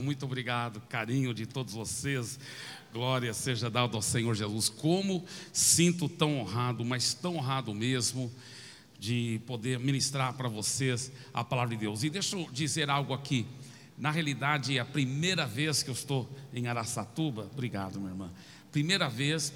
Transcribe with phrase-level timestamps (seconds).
[0.00, 0.80] Muito obrigado.
[0.88, 2.38] Carinho de todos vocês.
[2.92, 4.68] Glória seja dada ao Senhor Jesus.
[4.68, 8.32] Como sinto tão honrado, mas tão honrado mesmo,
[8.98, 12.04] de poder ministrar para vocês a palavra de Deus.
[12.04, 13.44] E deixa eu dizer algo aqui.
[13.98, 17.50] Na realidade, é a primeira vez que eu estou em Araçatuba.
[17.52, 18.30] Obrigado, minha irmã.
[18.70, 19.52] Primeira vez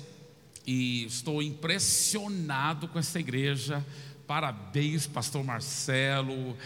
[0.67, 3.85] e estou impressionado com essa igreja.
[4.27, 6.57] Parabéns, Pastor Marcelo,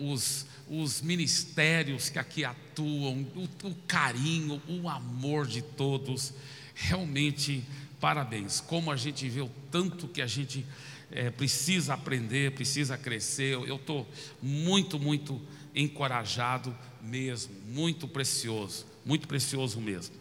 [0.00, 6.32] os, os ministérios que aqui atuam, o, o carinho, o amor de todos.
[6.74, 7.64] Realmente,
[8.00, 8.60] parabéns.
[8.60, 10.66] Como a gente vê o tanto que a gente
[11.10, 13.54] é, precisa aprender, precisa crescer.
[13.54, 14.06] Eu estou
[14.42, 15.40] muito, muito
[15.74, 20.14] encorajado mesmo, muito precioso, muito precioso mesmo.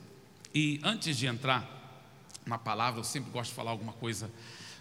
[0.54, 1.76] E antes de entrar
[2.46, 4.30] na palavra, eu sempre gosto de falar alguma coisa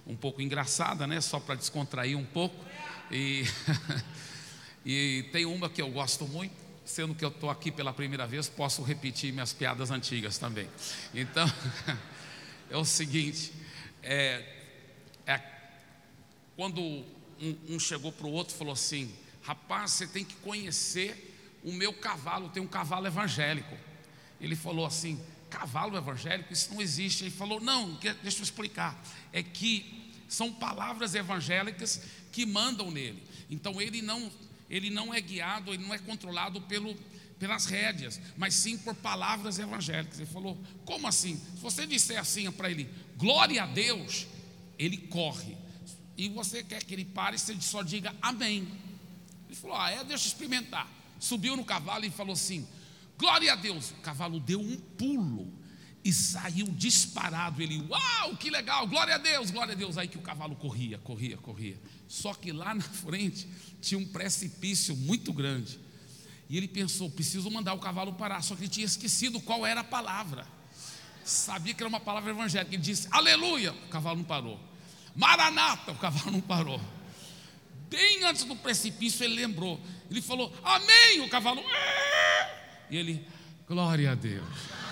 [0.07, 1.21] um pouco engraçada, né?
[1.21, 2.65] Só para descontrair um pouco.
[3.11, 3.45] E,
[4.85, 6.55] e tem uma que eu gosto muito,
[6.85, 10.69] sendo que eu estou aqui pela primeira vez, posso repetir minhas piadas antigas também.
[11.15, 11.51] Então,
[12.71, 13.53] é o seguinte:
[14.03, 14.45] é,
[15.27, 15.41] é
[16.57, 21.61] quando um, um chegou para o outro e falou assim: Rapaz, você tem que conhecer
[21.65, 23.77] o meu cavalo, tem um cavalo evangélico.
[24.41, 27.25] Ele falou assim: Cavalo evangélico, isso não existe.
[27.25, 29.03] Ele falou: Não, deixa eu explicar.
[29.33, 33.23] É que são palavras evangélicas que mandam nele.
[33.49, 34.31] Então ele não,
[34.69, 36.95] ele não é guiado, ele não é controlado pelo,
[37.39, 40.19] pelas rédeas, mas sim por palavras evangélicas.
[40.19, 41.37] Ele falou: Como assim?
[41.37, 44.27] Se você disser assim para ele, glória a Deus,
[44.79, 45.57] ele corre
[46.17, 48.69] e você quer que ele pare, você só diga amém.
[49.47, 50.89] Ele falou: Ah, é, deixa eu experimentar.
[51.19, 52.67] Subiu no cavalo e falou assim:
[53.19, 53.91] Glória a Deus.
[53.91, 55.53] O cavalo deu um pulo
[56.05, 57.63] e saiu disparado.
[57.63, 59.97] Ele, uau, que legal, glória a Deus, glória a Deus.
[59.97, 61.81] Aí que o cavalo corria, corria, corria.
[62.07, 63.49] Só que lá na frente
[63.81, 65.81] tinha um precipício muito grande.
[66.49, 68.43] E ele pensou: preciso mandar o cavalo parar.
[68.43, 70.47] Só que ele tinha esquecido qual era a palavra.
[71.25, 72.75] Sabia que era uma palavra evangélica.
[72.75, 73.73] Ele disse: Aleluia.
[73.73, 74.61] O cavalo não parou.
[75.17, 76.81] Maranata, o cavalo não parou.
[77.89, 79.81] Bem antes do precipício ele lembrou.
[80.11, 81.21] Ele falou: Amém.
[81.23, 81.63] O cavalo.
[82.91, 83.27] E ele,
[83.67, 84.84] glória a Deus.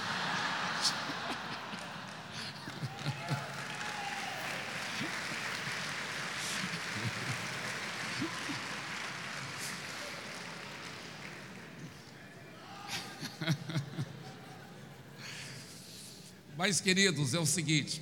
[16.65, 18.00] Mas, queridos, é o seguinte,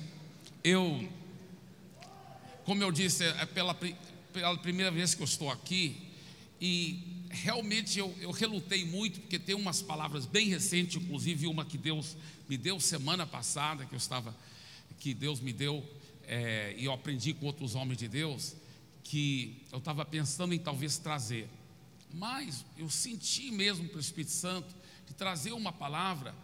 [0.63, 1.09] eu
[2.63, 5.97] como eu disse, é pela, pela primeira vez que eu estou aqui
[6.61, 11.75] e realmente eu, eu relutei muito, porque tem umas palavras bem recentes, inclusive uma que
[11.75, 12.15] Deus
[12.47, 14.37] me deu semana passada, que eu estava,
[14.99, 15.83] que Deus me deu,
[16.27, 18.55] é, e eu aprendi com outros homens de Deus,
[19.03, 21.49] que eu estava pensando em talvez trazer.
[22.13, 24.71] Mas eu senti mesmo para o Espírito Santo
[25.07, 26.35] de trazer uma palavra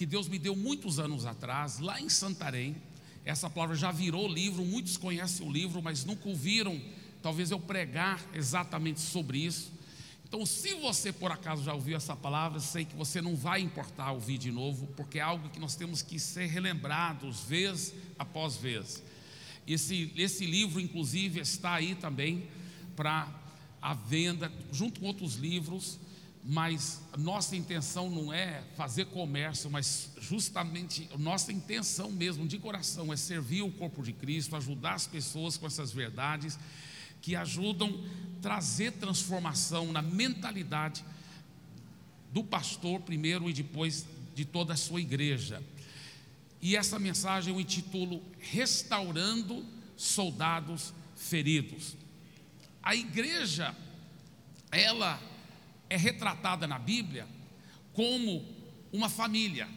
[0.00, 2.74] que Deus me deu muitos anos atrás, lá em Santarém,
[3.22, 6.80] essa palavra já virou livro, muitos conhecem o livro, mas nunca ouviram,
[7.20, 9.70] talvez eu pregar exatamente sobre isso.
[10.26, 14.12] Então, se você por acaso já ouviu essa palavra, sei que você não vai importar
[14.12, 19.02] ouvir de novo, porque é algo que nós temos que ser relembrados vez após vez.
[19.66, 22.48] Esse, esse livro, inclusive, está aí também
[22.96, 23.28] para
[23.82, 26.00] a venda, junto com outros livros
[26.42, 33.16] mas nossa intenção não é fazer comércio, mas justamente nossa intenção mesmo de coração é
[33.16, 36.58] servir o corpo de Cristo, ajudar as pessoas com essas verdades
[37.20, 38.02] que ajudam
[38.40, 41.04] trazer transformação na mentalidade
[42.32, 45.62] do pastor primeiro e depois de toda a sua igreja.
[46.62, 49.64] E essa mensagem eu intitulo Restaurando
[49.96, 51.96] Soldados Feridos.
[52.82, 53.74] A igreja,
[54.70, 55.20] ela
[55.90, 57.26] é retratada na Bíblia
[57.92, 58.46] como
[58.92, 59.68] uma família,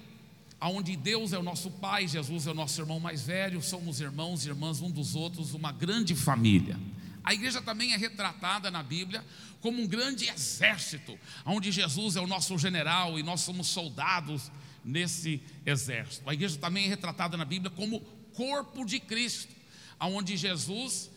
[0.62, 4.46] onde Deus é o nosso pai, Jesus é o nosso irmão mais velho, somos irmãos
[4.46, 6.80] e irmãs um dos outros, uma grande família.
[7.24, 9.26] A igreja também é retratada na Bíblia
[9.60, 14.52] como um grande exército, onde Jesus é o nosso general e nós somos soldados
[14.86, 16.30] nesse exército.
[16.30, 18.02] A igreja também é retratada na Bíblia como
[18.34, 19.54] corpo de Cristo,
[20.00, 21.10] onde Jesus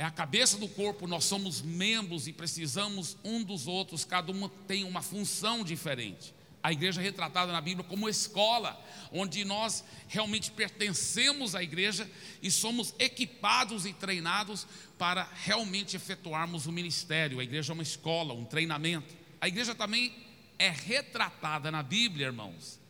[0.00, 4.48] é a cabeça do corpo, nós somos membros e precisamos um dos outros, cada um
[4.48, 6.32] tem uma função diferente.
[6.62, 8.82] A igreja é retratada na Bíblia como escola,
[9.12, 12.10] onde nós realmente pertencemos à igreja
[12.42, 14.66] e somos equipados e treinados
[14.96, 17.38] para realmente efetuarmos o ministério.
[17.38, 19.14] A igreja é uma escola, um treinamento.
[19.38, 20.16] A igreja também
[20.58, 22.80] é retratada na Bíblia, irmãos,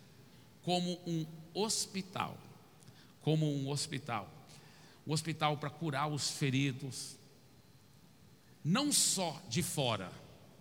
[0.63, 2.39] como um hospital.
[3.21, 4.40] Como um hospital
[5.11, 7.17] o hospital para curar os feridos,
[8.63, 10.09] não só de fora,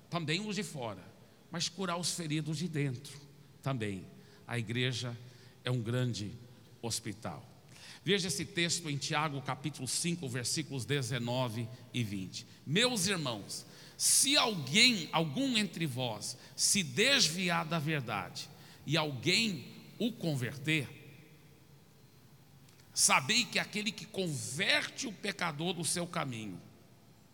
[0.10, 1.04] também os de fora,
[1.52, 3.16] mas curar os feridos de dentro
[3.62, 4.04] também.
[4.48, 5.16] A igreja
[5.64, 6.32] é um grande
[6.82, 7.48] hospital.
[8.04, 12.48] Veja esse texto em Tiago, capítulo 5, versículos 19 e 20.
[12.66, 18.50] Meus irmãos, se alguém, algum entre vós, se desviar da verdade
[18.84, 19.64] e alguém
[20.00, 20.99] o converter,
[23.00, 26.62] sabei que aquele que converte o pecador do seu caminho,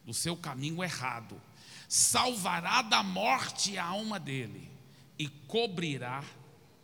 [0.05, 1.41] do seu caminho errado,
[1.89, 4.69] salvará da morte a alma dele
[5.17, 6.23] e cobrirá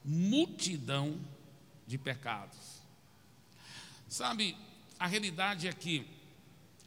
[0.03, 1.21] multidão
[1.85, 2.57] de pecados.
[4.09, 4.57] Sabe,
[4.97, 6.03] a realidade é que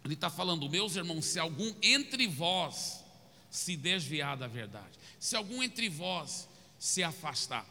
[0.04, 3.04] ele está falando, meus irmãos, se algum entre vós
[3.48, 7.64] se desviar da verdade, se algum entre vós se afastar,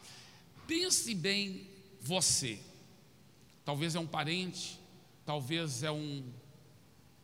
[0.65, 2.57] pense bem você.
[3.65, 4.79] Talvez é um parente,
[5.25, 6.23] talvez é um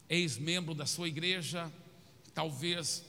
[0.08, 1.72] ex-membro da sua igreja,
[2.34, 3.04] talvez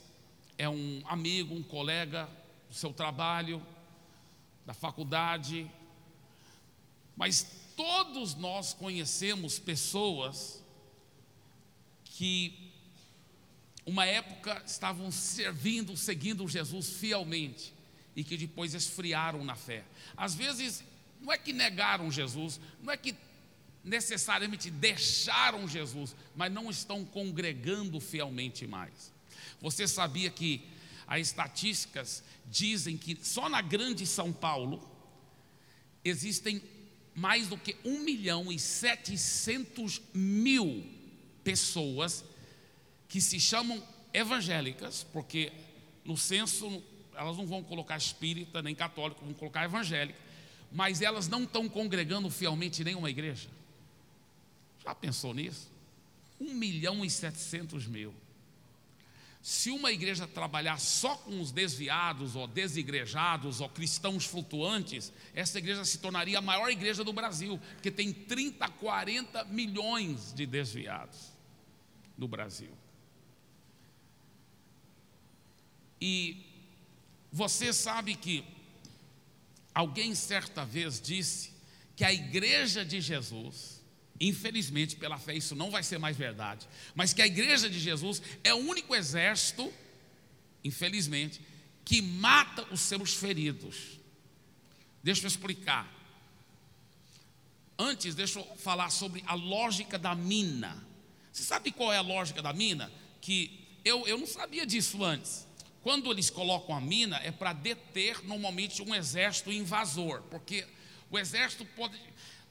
[0.58, 2.28] é um amigo, um colega
[2.68, 3.64] do seu trabalho,
[4.66, 5.70] da faculdade,
[7.16, 7.46] mas
[7.76, 10.62] todos nós conhecemos pessoas
[12.04, 12.72] que
[13.86, 17.72] uma época estavam servindo, seguindo Jesus fielmente
[18.14, 19.84] e que depois esfriaram na fé.
[20.16, 20.84] Às vezes,
[21.20, 23.14] não é que negaram Jesus, não é que
[23.82, 29.12] necessariamente deixaram Jesus, mas não estão congregando fielmente mais.
[29.60, 30.66] Você sabia que
[31.06, 34.86] as estatísticas dizem que só na grande São Paulo
[36.04, 36.62] existem
[37.14, 40.84] mais do que 1 milhão e 700 mil
[41.42, 42.24] pessoas
[43.08, 43.82] que se chamam
[44.14, 45.52] evangélicas, porque
[46.04, 46.82] no censo
[47.14, 50.18] elas não vão colocar espírita nem católico, vão colocar evangélica,
[50.70, 53.48] mas elas não estão congregando fielmente nenhuma igreja.
[54.84, 55.70] Já pensou nisso?
[56.40, 58.14] 1 milhão e 700 mil.
[59.42, 65.84] Se uma igreja trabalhar só com os desviados, ou desigrejados, ou cristãos flutuantes, essa igreja
[65.84, 71.32] se tornaria a maior igreja do Brasil, porque tem 30, 40 milhões de desviados
[72.18, 72.70] no Brasil.
[75.98, 76.44] E
[77.32, 78.44] você sabe que
[79.74, 81.50] alguém certa vez disse
[81.96, 83.80] que a igreja de Jesus,
[84.20, 86.68] Infelizmente, pela fé, isso não vai ser mais verdade.
[86.94, 89.72] Mas que a igreja de Jesus é o único exército,
[90.62, 91.40] infelizmente,
[91.86, 93.98] que mata os seus feridos.
[95.02, 95.90] Deixa eu explicar.
[97.78, 100.86] Antes, deixa eu falar sobre a lógica da mina.
[101.32, 102.92] Você sabe qual é a lógica da mina?
[103.22, 105.46] Que eu, eu não sabia disso antes.
[105.82, 110.66] Quando eles colocam a mina, é para deter normalmente um exército invasor, porque
[111.10, 111.98] o exército pode,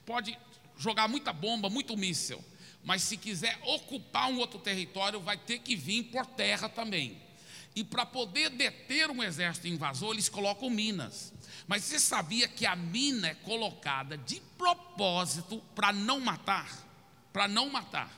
[0.04, 0.36] pode
[0.76, 2.44] jogar muita bomba, muito míssil.
[2.82, 7.20] Mas se quiser ocupar um outro território, vai ter que vir por terra também.
[7.74, 11.32] E para poder deter um exército invasor, eles colocam minas.
[11.68, 16.68] Mas você sabia que a mina é colocada de propósito para não matar?
[17.32, 18.10] Para não matar.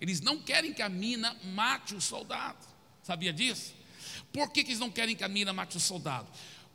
[0.00, 2.66] Eles não querem que a mina mate o soldado.
[3.02, 3.74] Sabia disso?
[4.34, 6.26] Por que, que eles não querem que a mina mate o soldado?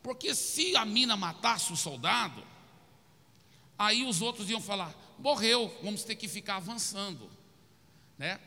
[0.02, 2.42] Porque se a mina matasse o soldado,
[3.78, 7.30] aí os outros iam falar: morreu, vamos ter que ficar avançando,
[8.18, 8.40] né?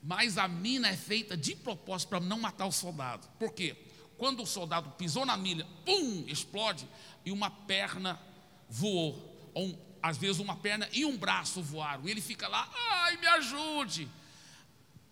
[0.00, 3.26] Mas a mina é feita de propósito para não matar o soldado.
[3.36, 3.76] Por quê?
[4.16, 6.88] Quando o soldado pisou na mina, pum, explode
[7.24, 8.20] e uma perna
[8.68, 12.06] voou, ou às vezes uma perna e um braço voaram.
[12.06, 14.08] E ele fica lá, ai, me ajude.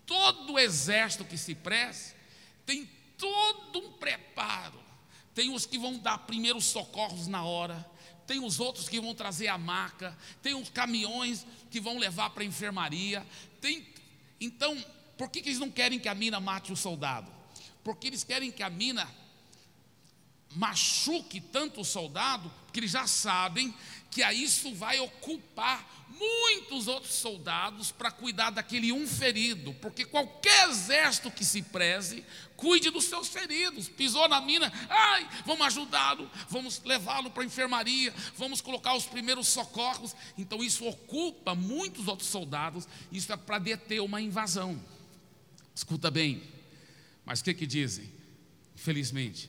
[0.07, 2.15] Todo o exército que se preze
[2.65, 2.89] tem
[3.21, 4.81] todo um preparo.
[5.35, 7.89] Tem os que vão dar primeiros socorros na hora,
[8.27, 12.43] tem os outros que vão trazer a maca, tem os caminhões que vão levar para
[12.43, 13.25] a enfermaria.
[13.61, 13.87] Tem,
[14.41, 14.77] então,
[15.17, 17.31] por que, que eles não querem que a mina mate o soldado?
[17.85, 19.09] Porque eles querem que a mina
[20.55, 23.75] machuque tanto o soldado, porque eles já sabem
[24.11, 30.69] que a isso vai ocupar muitos outros soldados para cuidar daquele um ferido, porque qualquer
[30.69, 32.25] exército que se preze,
[32.57, 33.89] cuide dos seus feridos.
[33.89, 39.49] Pisou na mina, ai, vamos ajudá-lo, vamos levá-lo para a enfermaria, vamos colocar os primeiros
[39.49, 40.15] socorros.
[40.37, 44.83] Então isso ocupa muitos outros soldados, isso é para deter uma invasão.
[45.75, 46.43] Escuta bem,
[47.25, 48.13] mas o que, que dizem?
[48.75, 49.49] Infelizmente,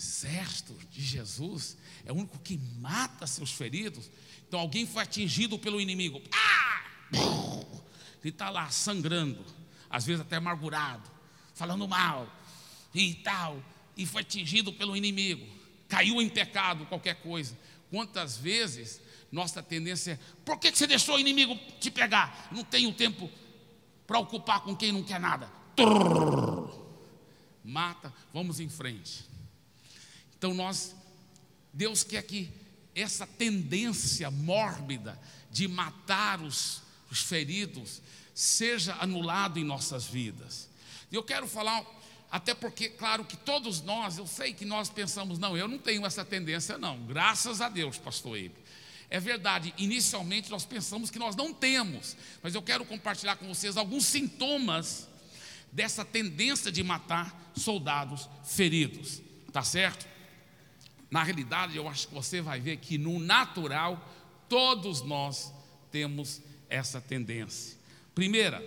[0.00, 1.76] exército de Jesus
[2.06, 4.10] é o único que mata seus feridos.
[4.48, 6.20] Então alguém foi atingido pelo inimigo.
[6.32, 6.84] Ah!
[8.22, 9.44] Ele está lá sangrando,
[9.88, 11.08] às vezes até amargurado,
[11.54, 12.30] falando mal
[12.94, 13.62] e tal,
[13.96, 15.46] e foi atingido pelo inimigo,
[15.88, 17.56] caiu em pecado, qualquer coisa.
[17.90, 22.48] Quantas vezes nossa tendência é: por que você deixou o inimigo te pegar?
[22.50, 23.30] Não tenho tempo
[24.06, 25.50] para ocupar com quem não quer nada.
[27.62, 29.29] Mata, vamos em frente.
[30.40, 30.96] Então nós,
[31.70, 32.50] Deus quer que
[32.94, 35.20] essa tendência mórbida
[35.50, 36.80] de matar os,
[37.10, 38.00] os feridos
[38.34, 40.66] seja anulado em nossas vidas.
[41.12, 41.84] E eu quero falar,
[42.30, 46.06] até porque, claro que todos nós, eu sei que nós pensamos, não, eu não tenho
[46.06, 48.54] essa tendência, não, graças a Deus, pastor Ebe.
[49.10, 53.76] É verdade, inicialmente nós pensamos que nós não temos, mas eu quero compartilhar com vocês
[53.76, 55.06] alguns sintomas
[55.70, 59.20] dessa tendência de matar soldados feridos,
[59.52, 60.09] tá certo?
[61.10, 64.08] Na realidade, eu acho que você vai ver que no natural,
[64.48, 65.52] todos nós
[65.90, 67.76] temos essa tendência.
[68.14, 68.62] Primeira,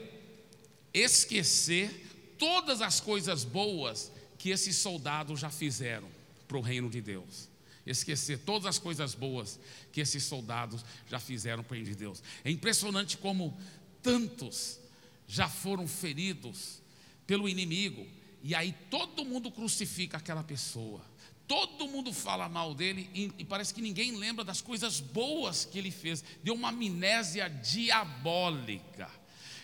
[0.94, 6.10] esquecer todas as coisas boas que esses soldados já fizeram
[6.48, 7.48] para o reino de Deus.
[7.86, 9.60] Esquecer todas as coisas boas
[9.92, 12.22] que esses soldados já fizeram para o reino de Deus.
[12.44, 13.58] É impressionante como
[14.02, 14.80] tantos
[15.28, 16.82] já foram feridos
[17.26, 18.06] pelo inimigo,
[18.42, 21.02] e aí todo mundo crucifica aquela pessoa.
[21.48, 25.92] Todo mundo fala mal dele e, parece que ninguém lembra das coisas boas que ele
[25.92, 26.24] fez.
[26.42, 29.10] Deu uma amnésia diabólica.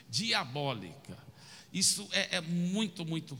[0.09, 1.17] Diabólica.
[1.71, 3.39] Isso é, é muito, muito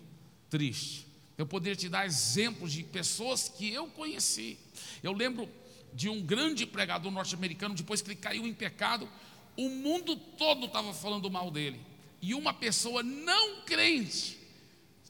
[0.50, 1.05] triste.
[1.38, 4.58] Eu poderia te dar exemplos de pessoas que eu conheci.
[5.01, 5.50] Eu lembro
[5.93, 9.10] de um grande pregador norte-americano, depois que ele caiu em pecado,
[9.58, 11.79] o mundo todo estava falando mal dele.
[12.22, 14.38] E uma pessoa não crente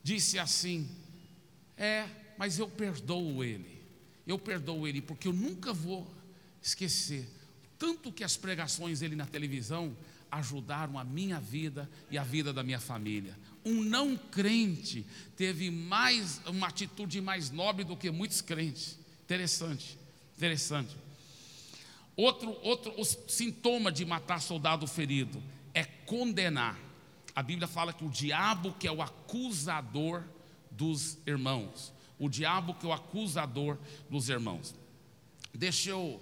[0.03, 0.89] disse assim:
[1.77, 2.07] É,
[2.39, 3.79] mas eu perdoo ele.
[4.25, 6.11] Eu perdoo ele porque eu nunca vou
[6.61, 7.27] esquecer
[7.79, 9.95] tanto que as pregações dele na televisão
[10.29, 13.35] ajudaram a minha vida e a vida da minha família.
[13.65, 15.05] Um não crente
[15.37, 18.99] teve mais uma atitude mais nobre do que muitos crentes.
[19.23, 19.97] Interessante,
[20.37, 20.95] interessante.
[22.17, 22.93] Outro, outro
[23.29, 25.41] sintoma de matar soldado ferido
[25.73, 26.77] é condenar.
[27.33, 30.23] A Bíblia fala que o diabo que é o acusador
[30.69, 33.77] dos irmãos o diabo que é o acusador
[34.09, 34.75] dos irmãos.
[35.53, 36.21] Deixa eu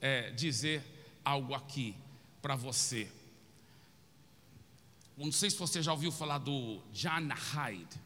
[0.00, 0.82] é, dizer
[1.24, 1.94] algo aqui
[2.42, 3.10] para você.
[5.16, 7.96] Não sei se você já ouviu falar do John Hyde.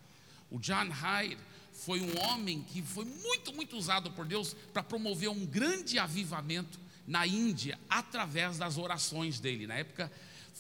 [0.51, 1.39] O John Hyde
[1.73, 6.79] foi um homem que foi muito, muito usado por Deus para promover um grande avivamento
[7.07, 9.67] na Índia através das orações dele.
[9.67, 10.13] Na época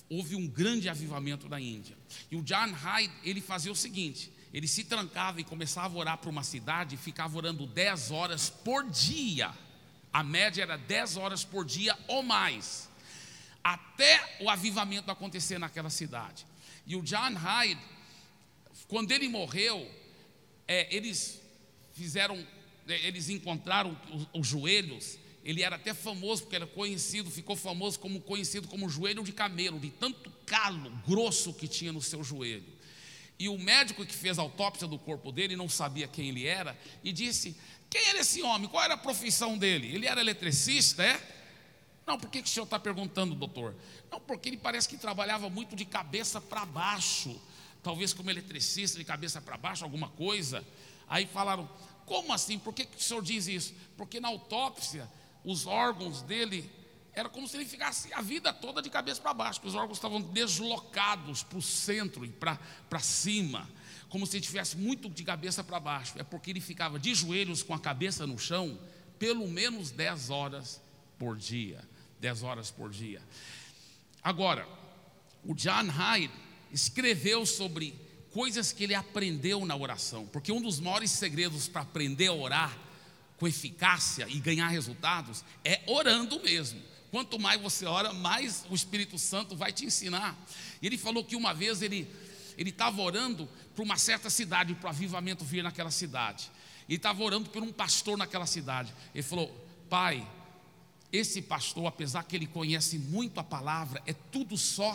[0.08, 1.96] houve um grande avivamento na Índia.
[2.30, 6.18] E o John Hyde, ele fazia o seguinte: ele se trancava e começava a orar
[6.18, 9.52] para uma cidade e ficava orando 10 horas por dia.
[10.12, 12.88] A média era 10 horas por dia ou mais,
[13.62, 16.44] até o avivamento acontecer naquela cidade.
[16.84, 17.80] E o John Hyde,
[18.88, 19.88] quando ele morreu,
[20.66, 21.40] é, eles
[21.92, 22.36] fizeram,
[22.88, 25.16] é, eles encontraram os, os joelhos.
[25.44, 29.78] Ele era até famoso porque era conhecido, ficou famoso como conhecido como joelho de camelo,
[29.78, 32.79] de tanto calo grosso que tinha no seu joelho.
[33.40, 36.78] E o médico que fez a autópsia do corpo dele não sabia quem ele era
[37.02, 37.56] e disse:
[37.88, 38.68] Quem era esse homem?
[38.68, 39.94] Qual era a profissão dele?
[39.94, 41.18] Ele era eletricista, é?
[42.06, 43.74] Não, por que, o senhor está perguntando, doutor?
[44.12, 47.40] Não, porque ele parece que trabalhava muito de cabeça para baixo,
[47.82, 50.62] talvez como eletricista, de cabeça para baixo, alguma coisa.
[51.08, 51.66] Aí falaram:
[52.04, 52.58] Como assim?
[52.58, 53.72] Por que o senhor diz isso?
[53.96, 55.10] Porque na autópsia,
[55.42, 56.70] os órgãos dele
[57.12, 60.20] era como se ele ficasse a vida toda de cabeça para baixo, os órgãos estavam
[60.20, 63.68] deslocados para o centro e para cima,
[64.08, 66.18] como se ele estivesse muito de cabeça para baixo.
[66.18, 68.78] É porque ele ficava de joelhos com a cabeça no chão,
[69.18, 70.80] pelo menos 10 horas
[71.18, 71.86] por dia.
[72.20, 73.22] 10 horas por dia.
[74.22, 74.68] Agora,
[75.44, 76.32] o John Hyde
[76.72, 77.94] escreveu sobre
[78.30, 82.78] coisas que ele aprendeu na oração, porque um dos maiores segredos para aprender a orar
[83.38, 86.80] com eficácia e ganhar resultados é orando mesmo.
[87.10, 90.38] Quanto mais você ora, mais o Espírito Santo vai te ensinar.
[90.80, 92.08] E ele falou que uma vez ele
[92.60, 96.50] ele estava orando para uma certa cidade, para o avivamento vir naquela cidade.
[96.86, 98.92] E estava orando por um pastor naquela cidade.
[99.14, 99.48] Ele falou:
[99.88, 100.26] Pai,
[101.12, 104.94] esse pastor, apesar que ele conhece muito a palavra, é tudo só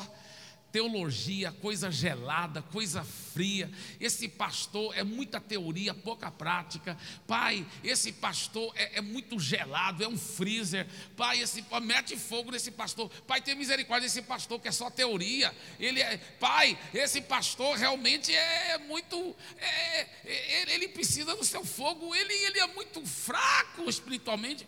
[0.75, 3.72] teologia, coisa gelada, coisa fria.
[3.98, 6.98] Esse pastor é muita teoria, pouca prática.
[7.25, 10.86] Pai, esse pastor é, é muito gelado, é um freezer.
[11.15, 13.10] Pai, esse mete fogo nesse pastor.
[13.25, 15.55] Pai, tem misericórdia desse pastor que é só teoria.
[15.79, 22.13] Ele é, pai, esse pastor realmente é muito, é, é, ele precisa do seu fogo.
[22.13, 24.67] Ele, ele é muito fraco espiritualmente.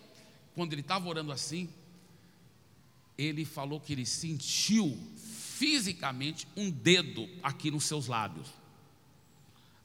[0.55, 1.67] Quando ele estava orando assim,
[3.17, 4.97] ele falou que ele sentiu
[5.57, 8.47] fisicamente um dedo aqui nos seus lábios.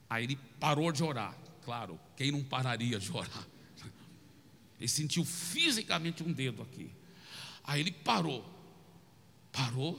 [0.08, 1.36] Aí ele parou de orar.
[1.64, 3.46] Claro, quem não pararia de orar?
[4.78, 6.90] Ele sentiu fisicamente um dedo aqui.
[7.64, 8.44] Aí ele parou.
[9.52, 9.98] Parou.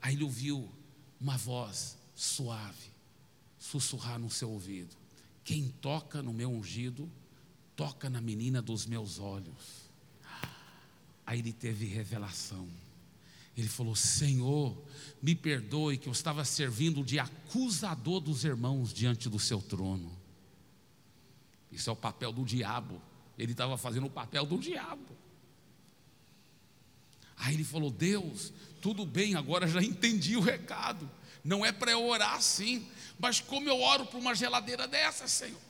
[0.00, 0.72] Aí ele ouviu
[1.20, 2.90] uma voz suave
[3.58, 4.96] sussurrar no seu ouvido:
[5.44, 7.10] Quem toca no meu ungido
[7.76, 9.90] toca na menina dos meus olhos.
[11.26, 12.68] Aí ele teve revelação.
[13.56, 14.76] Ele falou: Senhor,
[15.20, 20.10] me perdoe que eu estava servindo de acusador dos irmãos diante do seu trono.
[21.70, 23.00] Isso é o papel do diabo.
[23.38, 25.16] Ele estava fazendo o papel do diabo.
[27.36, 31.10] Aí ele falou: Deus, tudo bem, agora já entendi o recado.
[31.44, 32.86] Não é para eu orar assim,
[33.18, 35.60] mas como eu oro para uma geladeira dessa, Senhor?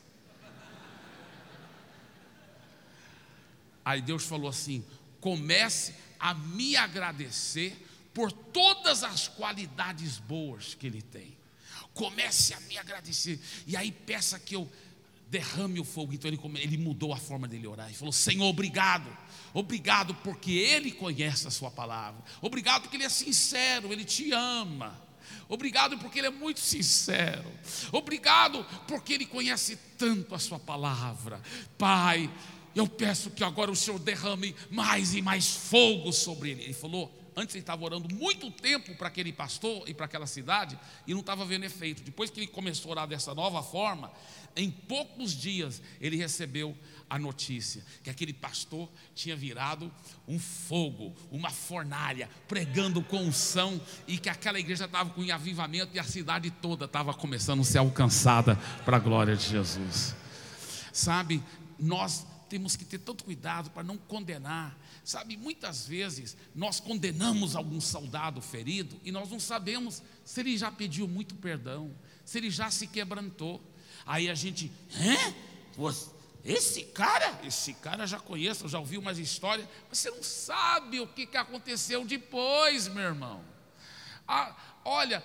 [3.84, 4.84] Aí Deus falou assim:
[5.20, 7.76] comece a me agradecer
[8.14, 11.36] por todas as qualidades boas que Ele tem.
[11.92, 13.38] Comece a me agradecer.
[13.66, 14.70] E aí peça que eu
[15.28, 16.12] derrame o fogo.
[16.12, 17.86] Então ele, ele mudou a forma dele orar.
[17.86, 19.10] Ele falou: Senhor, obrigado.
[19.52, 22.22] Obrigado porque Ele conhece a Sua palavra.
[22.40, 24.98] Obrigado porque Ele é sincero, Ele te ama.
[25.48, 27.50] Obrigado porque Ele é muito sincero.
[27.90, 31.42] Obrigado porque Ele conhece tanto a Sua palavra.
[31.76, 32.30] Pai,
[32.74, 36.64] eu peço que agora o Senhor derrame mais e mais fogo sobre ele.
[36.64, 40.78] Ele falou, antes ele estava orando muito tempo para aquele pastor e para aquela cidade
[41.06, 42.02] e não estava vendo efeito.
[42.02, 44.12] Depois que ele começou a orar dessa nova forma,
[44.54, 46.76] em poucos dias ele recebeu
[47.08, 49.92] a notícia que aquele pastor tinha virado
[50.26, 55.98] um fogo, uma fornalha, pregando com unção e que aquela igreja estava com avivamento e
[55.98, 60.14] a cidade toda estava começando a ser alcançada para a glória de Jesus.
[60.92, 61.42] Sabe,
[61.78, 64.78] nós temos que ter tanto cuidado para não condenar.
[65.02, 70.70] Sabe, muitas vezes nós condenamos algum soldado ferido e nós não sabemos se ele já
[70.70, 71.90] pediu muito perdão,
[72.26, 73.58] se ele já se quebrantou.
[74.04, 75.34] Aí a gente, hã?
[76.44, 81.06] Esse cara, esse cara já conheço, já ouvi umas histórias, mas você não sabe o
[81.06, 83.42] que, que aconteceu depois, meu irmão.
[84.28, 85.24] Ah, olha,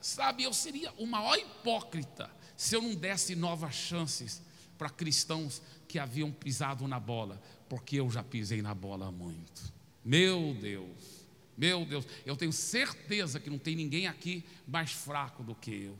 [0.00, 4.42] sabe, eu seria o maior hipócrita se eu não desse novas chances
[4.76, 5.62] para cristãos
[5.94, 9.72] que haviam pisado na bola, porque eu já pisei na bola muito.
[10.04, 11.24] Meu Deus,
[11.56, 15.96] meu Deus, eu tenho certeza que não tem ninguém aqui mais fraco do que eu.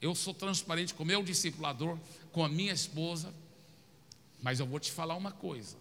[0.00, 1.98] Eu sou transparente com meu discipulador,
[2.30, 3.34] com a minha esposa,
[4.40, 5.76] mas eu vou te falar uma coisa.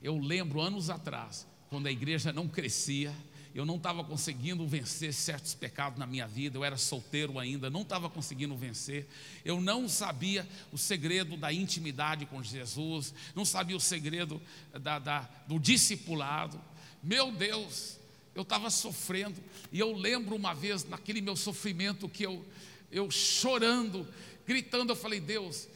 [0.00, 3.12] Eu lembro anos atrás, quando a igreja não crescia,
[3.54, 7.82] eu não estava conseguindo vencer certos pecados na minha vida, eu era solteiro ainda, não
[7.82, 9.06] estava conseguindo vencer,
[9.44, 14.42] eu não sabia o segredo da intimidade com Jesus, não sabia o segredo
[14.80, 16.60] da, da, do discipulado.
[17.00, 17.96] Meu Deus,
[18.34, 19.40] eu estava sofrendo,
[19.70, 22.44] e eu lembro uma vez, naquele meu sofrimento, que eu,
[22.90, 24.04] eu chorando,
[24.44, 25.68] gritando, eu falei: Deus,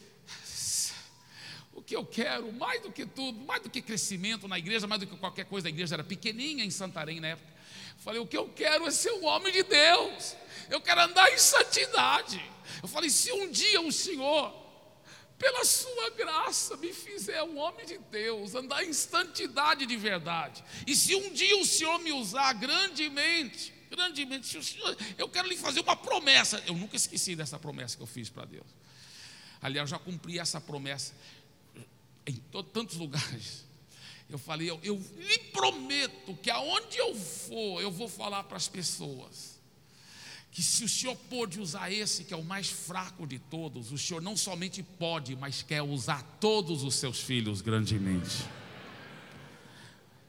[1.73, 5.01] o que eu quero, mais do que tudo, mais do que crescimento na igreja, mais
[5.01, 7.58] do que qualquer coisa, a igreja era pequenininha em Santarém na época.
[7.99, 10.37] Falei, o que eu quero é ser um homem de Deus.
[10.71, 12.43] Eu quero andar em santidade.
[12.83, 14.55] Eu falei, se um dia o Senhor,
[15.37, 20.65] pela sua graça, me fizer um homem de Deus, andar em santidade de verdade.
[20.87, 25.81] E se um dia o Senhor me usar grandemente, grandemente, Senhor, eu quero lhe fazer
[25.81, 26.63] uma promessa.
[26.67, 28.67] Eu nunca esqueci dessa promessa que eu fiz para Deus.
[29.61, 31.15] Aliás, eu já cumpri essa promessa
[32.27, 32.37] em
[32.73, 33.68] tantos lugares.
[34.29, 38.69] Eu falei, eu, eu lhe prometo que aonde eu for, eu vou falar para as
[38.69, 39.59] pessoas
[40.51, 43.99] que se o Senhor pôde usar esse, que é o mais fraco de todos, o
[43.99, 48.45] Senhor não somente pode, mas quer usar todos os seus filhos grandemente.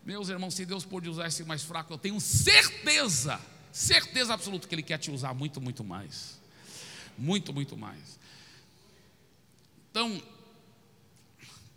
[0.06, 3.40] Meus irmãos, se Deus pôde usar esse mais fraco, eu tenho certeza,
[3.72, 6.40] certeza absoluta que Ele quer te usar muito, muito mais.
[7.18, 8.20] Muito, muito mais.
[9.90, 10.22] Então,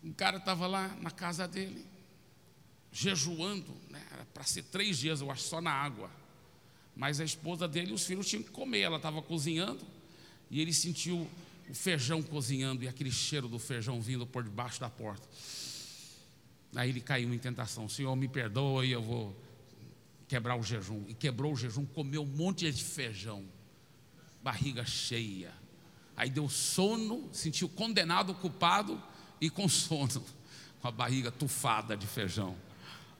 [0.05, 1.87] um cara estava lá na casa dele,
[2.93, 4.05] jejuando, né?
[4.13, 6.11] era para ser três dias, eu acho, só na água.
[6.95, 9.85] Mas a esposa dele e os filhos tinham que comer, ela estava cozinhando,
[10.51, 11.27] e ele sentiu
[11.69, 15.27] o feijão cozinhando e aquele cheiro do feijão vindo por debaixo da porta.
[16.75, 19.35] Aí ele caiu em tentação: Senhor, me perdoe, eu vou
[20.29, 21.05] quebrar o jejum.
[21.09, 23.45] E quebrou o jejum, comeu um monte de feijão,
[24.43, 25.53] barriga cheia.
[26.17, 29.03] Aí deu sono, sentiu condenado, culpado
[29.41, 30.25] e com sono,
[30.81, 32.57] com a barriga tufada de feijão.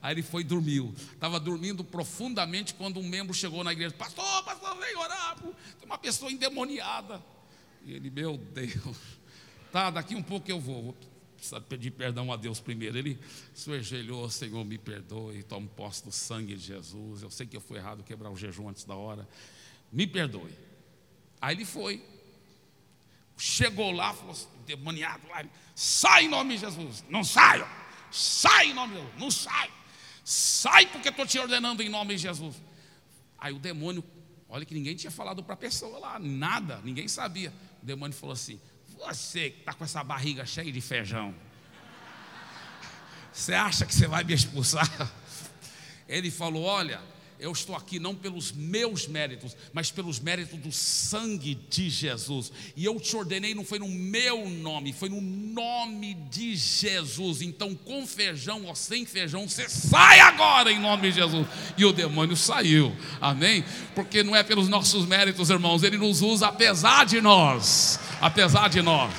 [0.03, 0.93] Aí ele foi e dormiu.
[1.13, 3.95] Estava dormindo profundamente quando um membro chegou na igreja.
[3.95, 5.39] Pastor, pastor, vem orar.
[5.39, 7.25] Tem uma pessoa endemoniada.
[7.85, 8.97] E ele, meu Deus.
[9.71, 10.83] Tá, daqui um pouco eu vou.
[10.83, 10.97] Vou
[11.37, 12.99] precisar pedir perdão a Deus primeiro.
[12.99, 13.17] Ele
[13.55, 15.45] se ajoelhou, Senhor, me perdoe.
[15.45, 17.23] Tomo posse do sangue de Jesus.
[17.23, 19.29] Eu sei que eu fui errado quebrar o jejum antes da hora.
[19.93, 20.53] Me perdoe.
[21.41, 22.05] Aí ele foi.
[23.39, 25.45] Chegou lá, falou assim, demoniado lá.
[25.77, 27.05] Sai em nome de Jesus.
[27.09, 27.67] Não saio.
[28.11, 29.21] Sai em nome de Jesus.
[29.21, 29.82] Não saio.
[30.25, 32.57] Sai porque estou te ordenando em nome de Jesus.
[33.39, 34.05] Aí o demônio,
[34.49, 37.53] olha que ninguém tinha falado para a pessoa lá, nada, ninguém sabia.
[37.83, 38.61] O demônio falou assim:
[38.97, 41.35] você que está com essa barriga cheia de feijão,
[43.33, 44.89] você acha que você vai me expulsar?
[46.09, 47.01] Ele falou: Olha,
[47.43, 52.53] eu estou aqui não pelos meus méritos, mas pelos méritos do sangue de Jesus.
[52.77, 57.43] E eu te ordenei, não foi no meu nome, foi no nome de Jesus.
[57.43, 61.45] Então, com feijão ou sem feijão, você sai agora em nome de Jesus.
[61.77, 63.65] E o demônio saiu, amém?
[63.93, 68.81] Porque não é pelos nossos méritos, irmãos, ele nos usa apesar de nós, apesar de
[68.81, 69.13] nós,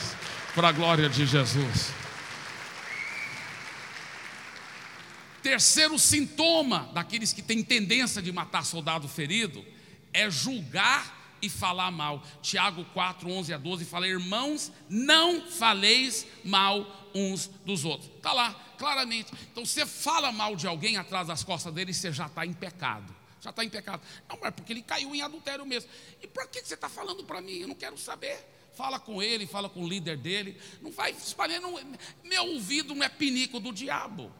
[0.55, 2.02] para a glória de Jesus.
[5.43, 9.63] Terceiro sintoma daqueles que têm tendência de matar soldado ferido
[10.13, 12.23] é julgar e falar mal.
[12.41, 18.09] Tiago 4, 11 a 12 fala: Irmãos, não faleis mal uns dos outros.
[18.15, 19.33] Está lá, claramente.
[19.51, 23.13] Então, você fala mal de alguém atrás das costas dele, você já está em pecado.
[23.41, 24.01] Já está em pecado.
[24.29, 25.89] Não, mas é porque ele caiu em adultério mesmo.
[26.21, 27.57] E por que você está falando para mim?
[27.57, 28.39] Eu não quero saber.
[28.77, 30.57] Fala com ele, fala com o líder dele.
[30.81, 31.67] Não vai espalhando.
[32.23, 34.31] Meu ouvido não é pinico do diabo.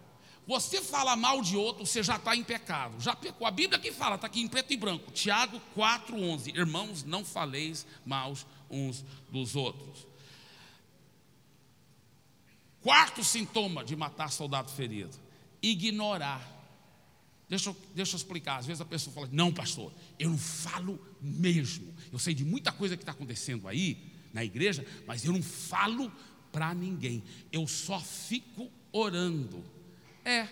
[0.46, 3.00] Você fala mal de outro, você já está em pecado.
[3.00, 3.48] Já pecou.
[3.48, 5.12] A Bíblia que fala, está aqui em preto e branco.
[5.12, 6.56] Tiago 4,11.
[6.56, 8.34] Irmãos, não faleis mal
[8.70, 10.06] uns dos outros.
[12.82, 15.18] Quarto sintoma de matar soldado ferido:
[15.62, 16.52] ignorar.
[17.48, 18.58] Deixa eu, deixa eu explicar.
[18.58, 21.94] Às vezes a pessoa fala: Não, pastor, eu não falo mesmo.
[22.12, 26.12] Eu sei de muita coisa que está acontecendo aí na igreja, mas eu não falo
[26.52, 27.24] para ninguém.
[27.52, 29.64] Eu só fico orando.
[30.26, 30.48] É,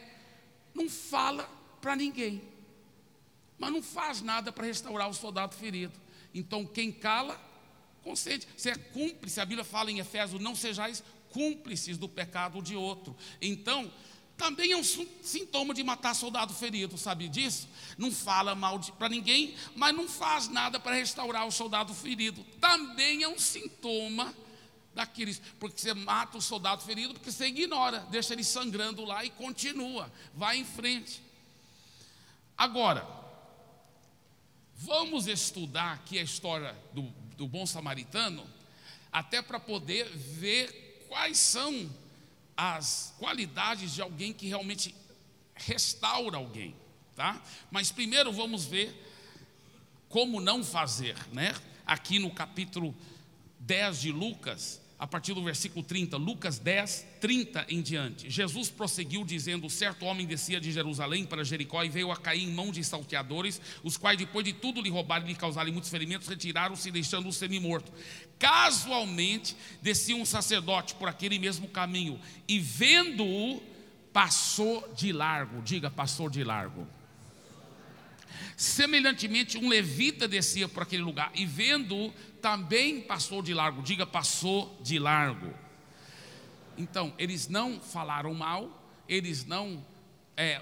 [0.74, 1.50] não fala
[1.82, 2.42] para ninguém,
[3.58, 6.00] mas não faz nada para restaurar o soldado ferido.
[6.34, 7.40] Então, quem cala,
[8.04, 8.48] consente.
[8.56, 13.16] Você é cúmplice, a Bíblia fala em Efésios: não sejais cúmplices do pecado de outro.
[13.42, 13.92] Então,
[14.38, 17.70] também é um sintoma de matar soldado ferido, sabe disso?
[17.98, 22.44] Não fala mal para ninguém, mas não faz nada para restaurar o soldado ferido.
[22.60, 24.34] Também é um sintoma
[24.94, 29.30] daqueles, porque você mata o soldado ferido, porque você ignora, deixa ele sangrando lá e
[29.30, 31.22] continua, vai em frente.
[32.58, 33.08] Agora,
[34.76, 37.04] vamos estudar aqui a história do,
[37.38, 38.46] do bom samaritano,
[39.12, 41.90] até para poder ver quais são
[42.56, 44.94] as qualidades de alguém que realmente
[45.56, 46.76] restaura alguém,
[47.16, 47.42] tá?
[47.70, 48.94] Mas primeiro vamos ver
[50.10, 51.56] como não fazer, né?
[51.86, 52.96] Aqui no capítulo
[53.60, 58.30] 10 de Lucas, a partir do versículo 30, Lucas 10, 30 em diante.
[58.30, 62.52] Jesus prosseguiu dizendo: Certo homem descia de Jerusalém para Jericó e veio a cair em
[62.52, 66.28] mão de salteadores, os quais, depois de tudo lhe roubarem e lhe causarem muitos ferimentos,
[66.28, 67.92] retiraram-se, deixando-o semi-morto.
[68.38, 73.60] Casualmente, descia um sacerdote por aquele mesmo caminho e, vendo-o,
[74.14, 75.64] passou de largo.
[75.64, 76.88] Diga, passou de largo.
[78.56, 83.82] Semelhantemente, um levita descia por aquele lugar e, vendo-o, também passou de largo.
[83.82, 85.54] Diga, passou de largo.
[86.78, 89.86] Então, eles não falaram mal, eles não
[90.36, 90.62] é,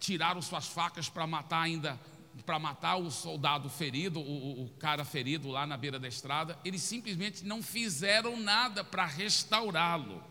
[0.00, 1.98] tiraram suas facas para matar ainda,
[2.44, 6.58] para matar o soldado ferido, o, o cara ferido lá na beira da estrada.
[6.64, 10.22] Eles simplesmente não fizeram nada para restaurá-lo.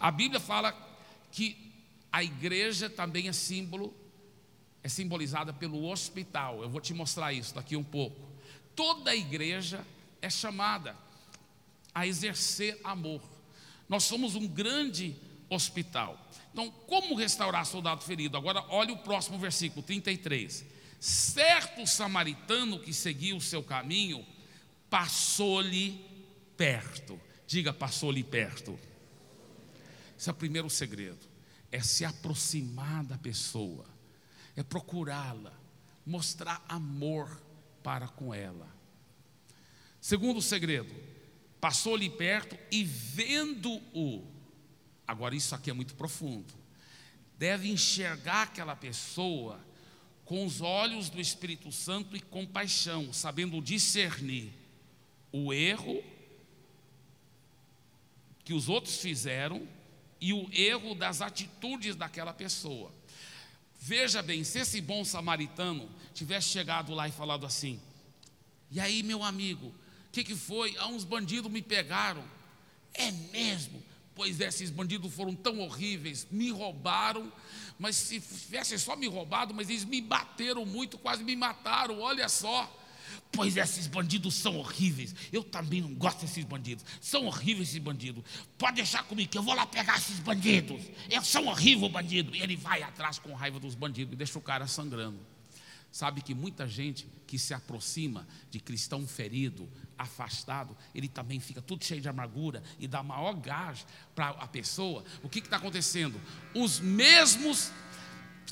[0.00, 0.72] A Bíblia fala
[1.30, 1.56] que
[2.10, 3.94] a igreja também é símbolo,
[4.88, 6.62] é simbolizada pelo hospital.
[6.62, 8.26] Eu vou te mostrar isso daqui um pouco.
[8.74, 9.84] Toda a igreja
[10.22, 10.96] é chamada
[11.94, 13.20] a exercer amor.
[13.86, 15.14] Nós somos um grande
[15.50, 16.18] hospital.
[16.50, 18.38] Então, como restaurar soldado ferido?
[18.38, 20.64] Agora, olha o próximo versículo, 33.
[20.98, 24.24] Certo samaritano que seguia o seu caminho,
[24.88, 26.02] passou-lhe
[26.56, 27.20] perto.
[27.46, 28.78] Diga, passou-lhe perto.
[30.18, 31.28] Esse é o primeiro segredo.
[31.70, 33.84] É se aproximar da pessoa,
[34.58, 35.52] é procurá-la,
[36.04, 37.40] mostrar amor
[37.80, 38.68] para com ela.
[40.00, 40.92] Segundo segredo,
[41.60, 44.24] passou-lhe perto e vendo-o,
[45.06, 46.52] agora isso aqui é muito profundo,
[47.38, 49.60] deve enxergar aquela pessoa
[50.24, 54.52] com os olhos do Espírito Santo e compaixão, sabendo discernir
[55.30, 56.02] o erro
[58.44, 59.68] que os outros fizeram
[60.20, 62.97] e o erro das atitudes daquela pessoa.
[63.78, 67.80] Veja bem, se esse bom samaritano tivesse chegado lá e falado assim:
[68.70, 69.74] E aí, meu amigo, o
[70.10, 70.76] que, que foi?
[70.78, 72.24] Ah, uns bandidos me pegaram.
[72.92, 73.82] É mesmo?
[74.14, 77.32] Pois é, esses bandidos foram tão horríveis, me roubaram,
[77.78, 82.28] mas se tivessem só me roubado, mas eles me bateram muito, quase me mataram, olha
[82.28, 82.68] só.
[83.32, 85.14] Pois esses bandidos são horríveis.
[85.32, 86.84] Eu também não gosto desses bandidos.
[87.00, 88.24] São horríveis esses bandidos.
[88.56, 90.82] Pode deixar comigo que eu vou lá pegar esses bandidos.
[91.10, 92.34] Eu sou horrível bandido.
[92.34, 95.18] E ele vai atrás com raiva dos bandidos e deixa o cara sangrando.
[95.90, 101.84] Sabe que muita gente que se aproxima de cristão ferido, afastado, ele também fica tudo
[101.84, 105.02] cheio de amargura e dá maior gás para a pessoa.
[105.22, 106.20] O que está acontecendo?
[106.54, 107.72] Os mesmos,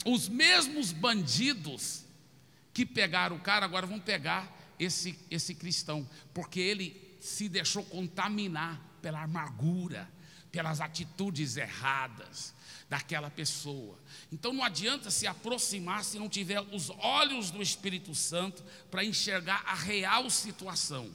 [0.04, 2.05] os mesmos bandidos
[2.76, 8.78] que pegaram o cara agora vão pegar esse, esse cristão, porque ele se deixou contaminar
[9.00, 10.06] pela amargura,
[10.52, 12.52] pelas atitudes erradas
[12.86, 13.98] daquela pessoa.
[14.30, 19.64] Então não adianta se aproximar se não tiver os olhos do Espírito Santo para enxergar
[19.66, 21.10] a real situação.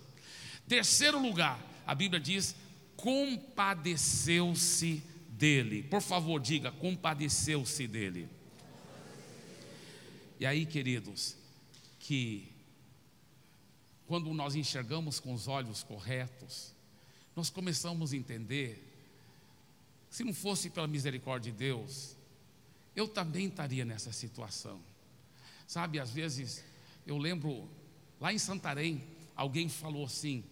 [0.67, 2.55] Terceiro lugar, a Bíblia diz:
[2.95, 5.83] compadeceu-se dele.
[5.83, 8.27] Por favor, diga: compadeceu-se dele.
[10.39, 11.39] E aí, queridos,
[12.01, 12.51] que
[14.07, 16.73] quando nós enxergamos com os olhos corretos,
[17.35, 18.83] nós começamos a entender,
[20.09, 22.15] se não fosse pela misericórdia de Deus,
[22.95, 24.81] eu também estaria nessa situação.
[25.67, 26.63] Sabe, às vezes,
[27.05, 27.69] eu lembro,
[28.19, 29.03] lá em Santarém,
[29.35, 30.43] alguém falou assim: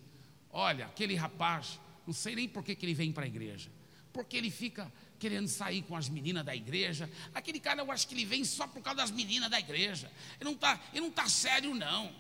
[0.52, 3.70] Olha, aquele rapaz, não sei nem por que, que ele vem para a igreja,
[4.14, 7.10] porque ele fica querendo sair com as meninas da igreja.
[7.34, 10.12] Aquele cara, eu acho que ele vem só por causa das meninas da igreja.
[10.40, 10.80] Ele não está
[11.14, 12.16] tá sério, não.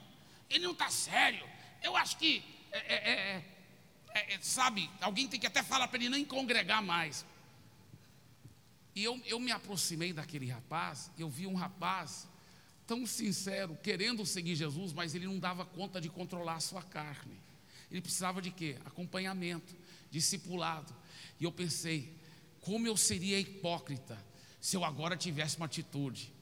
[0.50, 1.48] Ele não está sério.
[1.82, 3.46] Eu acho que, é é, é,
[4.14, 7.26] é, é, sabe, alguém tem que até falar para ele nem congregar mais.
[8.96, 12.28] E eu, eu me aproximei daquele rapaz, eu vi um rapaz
[12.86, 17.40] tão sincero, querendo seguir Jesus, mas ele não dava conta de controlar a sua carne.
[17.92, 18.78] Ele precisava de quê?
[18.84, 19.76] Acompanhamento,
[20.12, 20.94] discipulado.
[21.40, 22.14] E eu pensei,
[22.62, 24.18] como eu seria hipócrita
[24.60, 26.34] se eu agora tivesse uma atitude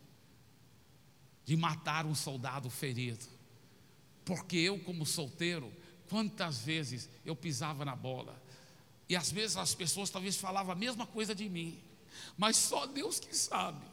[1.45, 3.25] de matar um soldado ferido.
[4.25, 5.71] Porque eu, como solteiro,
[6.09, 8.41] quantas vezes eu pisava na bola.
[9.07, 11.79] E às vezes as pessoas talvez falavam a mesma coisa de mim.
[12.37, 13.85] Mas só Deus que sabe.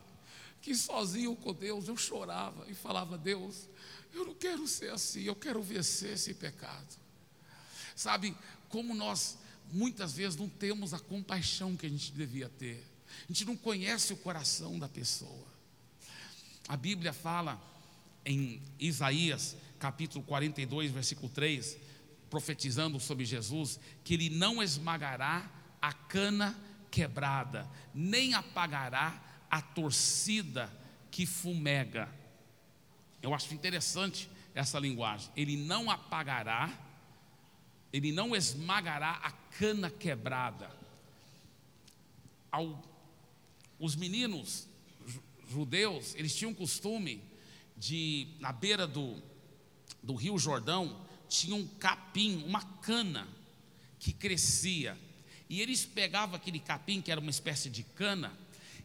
[0.61, 3.69] Que sozinho com Deus eu chorava e falava: Deus,
[4.13, 6.97] eu não quero ser assim, eu quero vencer esse pecado.
[7.95, 8.37] Sabe,
[8.69, 9.39] como nós
[9.72, 12.85] muitas vezes não temos a compaixão que a gente devia ter.
[13.22, 15.46] A gente não conhece o coração da pessoa.
[16.68, 17.61] A Bíblia fala
[18.24, 21.77] em Isaías, capítulo 42, versículo 3,
[22.31, 25.50] profetizando sobre Jesus, que ele não esmagará
[25.81, 26.59] a cana
[26.90, 30.72] quebrada, nem apagará a torcida
[31.11, 32.09] que fumega.
[33.22, 35.31] Eu acho interessante essa linguagem.
[35.37, 36.72] Ele não apagará,
[37.92, 40.71] ele não esmagará a cana quebrada.
[42.51, 42.83] Ao,
[43.79, 44.69] os meninos
[45.49, 47.23] judeus, eles tinham costume
[47.77, 49.23] de, na beira do,
[50.03, 53.29] do Rio Jordão, tinha um capim, uma cana
[53.99, 54.99] que crescia.
[55.49, 58.33] E eles pegavam aquele capim, que era uma espécie de cana,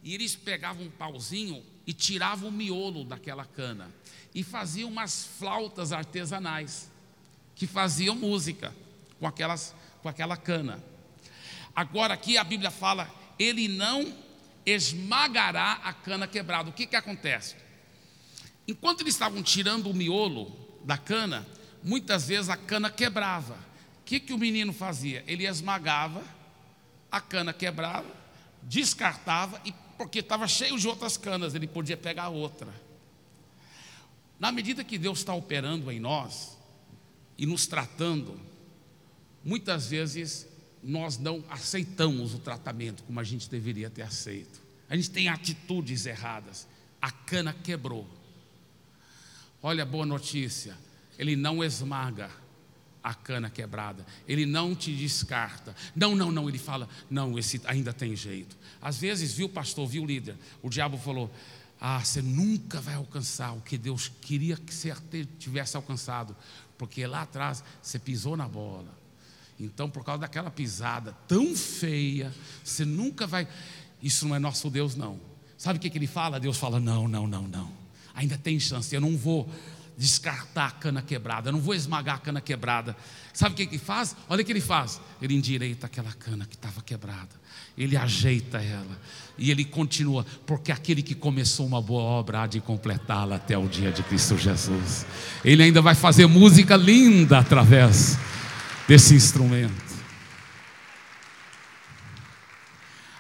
[0.03, 3.91] e eles pegavam um pauzinho e tiravam o miolo daquela cana.
[4.33, 6.89] E faziam umas flautas artesanais,
[7.55, 8.73] que faziam música
[9.19, 10.83] com, aquelas, com aquela cana.
[11.75, 14.13] Agora aqui a Bíblia fala, ele não
[14.65, 16.69] esmagará a cana quebrada.
[16.69, 17.55] O que, que acontece?
[18.67, 20.51] Enquanto eles estavam tirando o miolo
[20.83, 21.47] da cana,
[21.83, 23.55] muitas vezes a cana quebrava.
[24.01, 25.23] O que, que o menino fazia?
[25.27, 26.23] Ele esmagava,
[27.11, 28.07] a cana quebrava,
[28.63, 32.73] descartava, e porque estava cheio de outras canas, ele podia pegar outra.
[34.39, 36.57] Na medida que Deus está operando em nós
[37.37, 38.39] e nos tratando,
[39.43, 40.47] muitas vezes
[40.81, 44.61] nós não aceitamos o tratamento como a gente deveria ter aceito.
[44.89, 46.67] A gente tem atitudes erradas.
[47.01, 48.07] A cana quebrou.
[49.61, 50.77] Olha a boa notícia:
[51.17, 52.29] ele não esmaga
[53.03, 55.75] a cana quebrada, ele não te descarta.
[55.95, 58.57] Não, não, não, ele fala: não, esse ainda tem jeito.
[58.81, 61.31] Às vezes, viu, pastor, viu, líder, o diabo falou:
[61.79, 64.93] ah, você nunca vai alcançar o que Deus queria que você
[65.37, 66.35] tivesse alcançado,
[66.77, 68.98] porque lá atrás você pisou na bola.
[69.59, 73.47] Então, por causa daquela pisada tão feia, você nunca vai.
[74.01, 75.19] Isso não é nosso Deus, não.
[75.57, 76.39] Sabe o que, que ele fala?
[76.39, 77.69] Deus fala: não, não, não, não.
[78.15, 79.49] Ainda tem chance, eu não vou
[79.97, 82.95] descartar a cana quebrada, eu não vou esmagar a cana quebrada.
[83.33, 84.15] Sabe o que ele faz?
[84.29, 85.01] Olha o que ele faz.
[85.21, 87.29] Ele endireita aquela cana que estava quebrada,
[87.77, 88.97] ele ajeita ela
[89.37, 93.67] e ele continua, porque aquele que começou uma boa obra há de completá-la até o
[93.67, 95.05] dia de Cristo Jesus.
[95.43, 98.17] Ele ainda vai fazer música linda através
[98.89, 99.99] desse instrumento.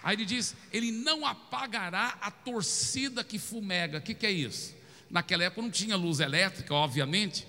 [0.01, 3.99] Aí ele diz: Ele não apagará a torcida que fumega.
[3.99, 4.75] O que, que é isso?
[5.11, 7.45] Naquela época não tinha luz elétrica, obviamente.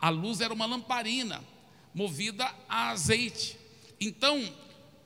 [0.00, 1.42] A luz era uma lamparina
[1.92, 3.58] movida a azeite.
[4.00, 4.40] Então,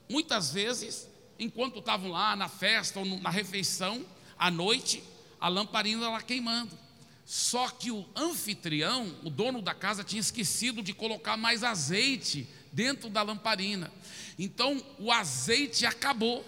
[0.07, 4.05] muitas vezes, enquanto estavam lá na festa ou na refeição,
[4.37, 5.01] à noite,
[5.41, 6.77] a lamparina lá queimando.
[7.25, 13.09] Só que o anfitrião, o dono da casa, tinha esquecido de colocar mais azeite dentro
[13.09, 13.91] da lamparina.
[14.37, 16.45] Então o azeite acabou.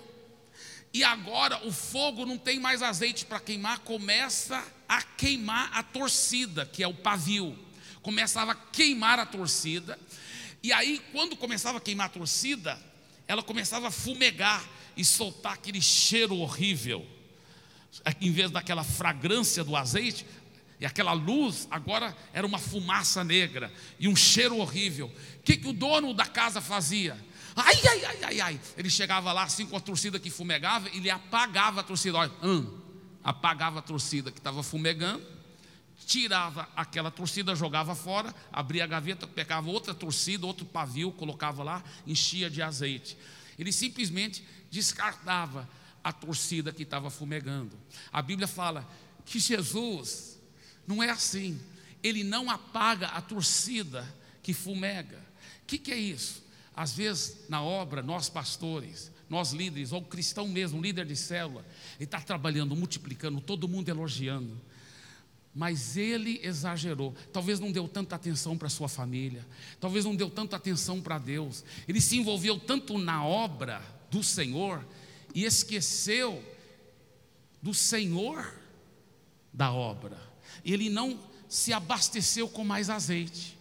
[0.94, 6.66] E agora o fogo não tem mais azeite para queimar, começa a queimar a torcida,
[6.66, 7.58] que é o pavio.
[8.02, 9.98] Começava a queimar a torcida.
[10.62, 12.78] E aí, quando começava a queimar a torcida,
[13.28, 17.08] ela começava a fumegar e soltar aquele cheiro horrível.
[18.20, 20.26] Em vez daquela fragrância do azeite,
[20.82, 25.12] e aquela luz agora era uma fumaça negra e um cheiro horrível.
[25.38, 27.16] O que, que o dono da casa fazia?
[27.56, 28.62] Ai, ai, ai, ai, ai.
[28.76, 32.18] Ele chegava lá assim com a torcida que fumegava, ele apagava a torcida.
[32.18, 32.80] Olha, hum,
[33.24, 35.24] apagava a torcida que estava fumegando,
[36.08, 41.84] tirava aquela torcida, jogava fora, abria a gaveta, pegava outra torcida, outro pavio, colocava lá,
[42.08, 43.16] enchia de azeite.
[43.60, 45.70] Ele simplesmente descartava
[46.04, 47.78] a torcida que estava fumegando.
[48.12, 48.90] A Bíblia fala
[49.24, 50.31] que Jesus
[50.88, 51.60] não é assim.
[52.04, 54.08] Ele não apaga a torcida
[54.42, 55.18] que fumega.
[55.64, 56.44] O que, que é isso?
[56.76, 61.66] Às vezes, na obra, nós pastores, nós líderes, ou cristão mesmo, líder de célula,
[61.98, 64.60] ele está trabalhando, multiplicando, todo mundo elogiando.
[65.54, 67.14] Mas ele exagerou.
[67.32, 69.46] Talvez não deu tanta atenção para sua família,
[69.80, 71.64] talvez não deu tanta atenção para Deus.
[71.88, 74.86] Ele se envolveu tanto na obra do Senhor
[75.36, 76.44] e esqueceu
[77.62, 78.54] do Senhor
[79.54, 80.31] da obra.
[80.64, 83.58] Ele não se abasteceu com mais azeite,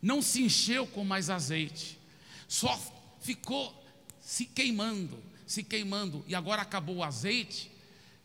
[0.00, 1.98] não se encheu com mais azeite,
[2.46, 2.78] só
[3.20, 3.74] ficou
[4.20, 7.70] se queimando, se queimando, e agora acabou o azeite,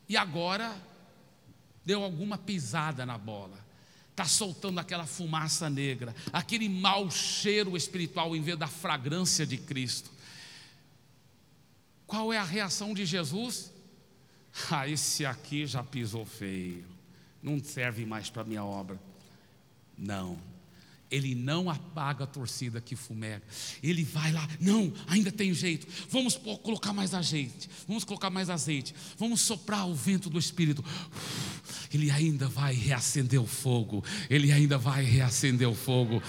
[0.07, 0.75] e agora
[1.85, 3.63] deu alguma pisada na bola.
[4.11, 10.11] Está soltando aquela fumaça negra, aquele mau cheiro espiritual em vez da fragrância de Cristo.
[12.05, 13.71] Qual é a reação de Jesus?
[14.69, 16.85] Ah, esse aqui já pisou feio,
[17.43, 18.99] não serve mais para a minha obra.
[19.97, 20.39] Não,
[21.13, 23.43] ele não apaga a torcida que fumega.
[23.83, 25.85] Ele vai lá, não, ainda tem jeito.
[26.09, 27.69] Vamos colocar mais azeite.
[27.87, 28.95] Vamos colocar mais azeite.
[29.19, 30.83] Vamos soprar o vento do Espírito.
[31.93, 34.03] Ele ainda vai reacender o fogo.
[34.27, 36.19] Ele ainda vai reacender o fogo.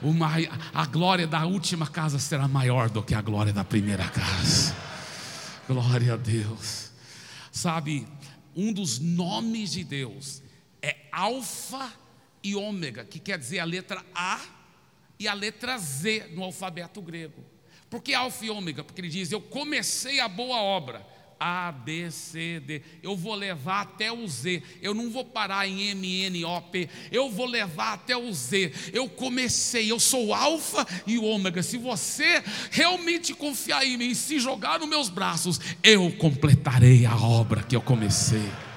[0.00, 0.30] Uma,
[0.72, 4.74] a glória da última casa será maior do que a glória da primeira casa.
[5.68, 6.90] Glória a Deus.
[7.52, 8.08] Sabe,
[8.56, 10.42] um dos nomes de Deus
[11.12, 11.92] Alfa
[12.42, 14.40] e ômega, que quer dizer a letra A
[15.18, 17.44] e a letra Z no alfabeto grego.
[17.90, 18.84] Por que alfa e ômega?
[18.84, 21.06] Porque ele diz: Eu comecei a boa obra.
[21.42, 22.82] A, B, C, D.
[23.02, 24.62] Eu vou levar até o Z.
[24.82, 26.86] Eu não vou parar em M, N, O, P.
[27.10, 28.70] Eu vou levar até o Z.
[28.92, 29.90] Eu comecei.
[29.90, 31.62] Eu sou alfa e ômega.
[31.62, 37.16] Se você realmente confiar em mim e se jogar nos meus braços, eu completarei a
[37.16, 38.69] obra que eu comecei.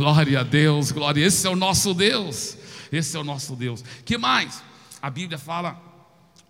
[0.00, 1.22] Glória a Deus, glória.
[1.22, 2.56] Esse é o nosso Deus.
[2.90, 3.84] Esse é o nosso Deus.
[4.02, 4.62] Que mais?
[5.02, 5.78] A Bíblia fala,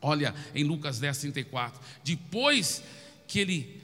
[0.00, 2.80] olha, em Lucas 10, 34, depois
[3.26, 3.82] que ele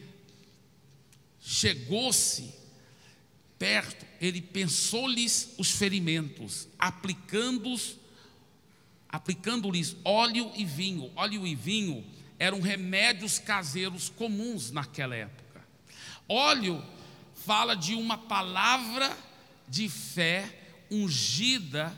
[1.41, 2.55] chegou-se
[3.59, 7.97] perto, ele pensou-lhes os ferimentos, aplicando-os
[9.09, 11.11] aplicando-lhes óleo e vinho.
[11.17, 12.05] Óleo e vinho
[12.39, 15.61] eram remédios caseiros comuns naquela época.
[16.29, 16.81] Óleo
[17.35, 19.26] fala de uma palavra
[19.69, 21.93] de fé ungida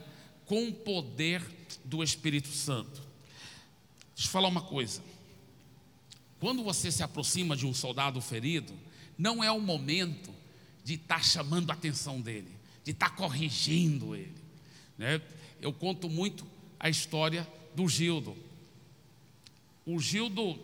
[0.47, 1.43] com o poder
[1.85, 3.03] do Espírito Santo.
[4.15, 5.03] Deixa eu falar uma coisa.
[6.41, 8.73] Quando você se aproxima de um soldado ferido,
[9.17, 10.35] não é o momento
[10.85, 12.51] de estar tá chamando a atenção dele,
[12.85, 14.35] de estar tá corrigindo ele.
[14.97, 15.21] Né?
[15.61, 16.47] Eu conto muito
[16.79, 18.37] a história do Gildo.
[19.85, 20.59] O Gildo,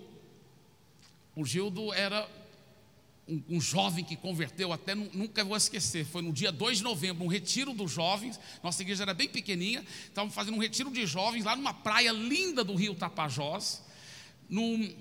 [1.35, 2.29] o Gildo era
[3.27, 7.25] um, um, jovem que converteu, até nunca vou esquecer, foi no dia 2 de novembro,
[7.25, 11.45] um retiro dos jovens, nossa igreja era bem pequenininha, estávamos fazendo um retiro de jovens
[11.45, 13.83] lá numa praia linda do rio Tapajós,
[14.49, 14.95] num,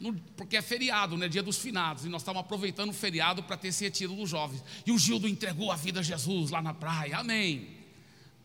[0.00, 3.56] no, porque é feriado, né, dia dos finados, e nós estávamos aproveitando o feriado para
[3.56, 6.74] ter esse retiro dos jovens, e o Gildo entregou a vida a Jesus lá na
[6.74, 7.68] praia, amém,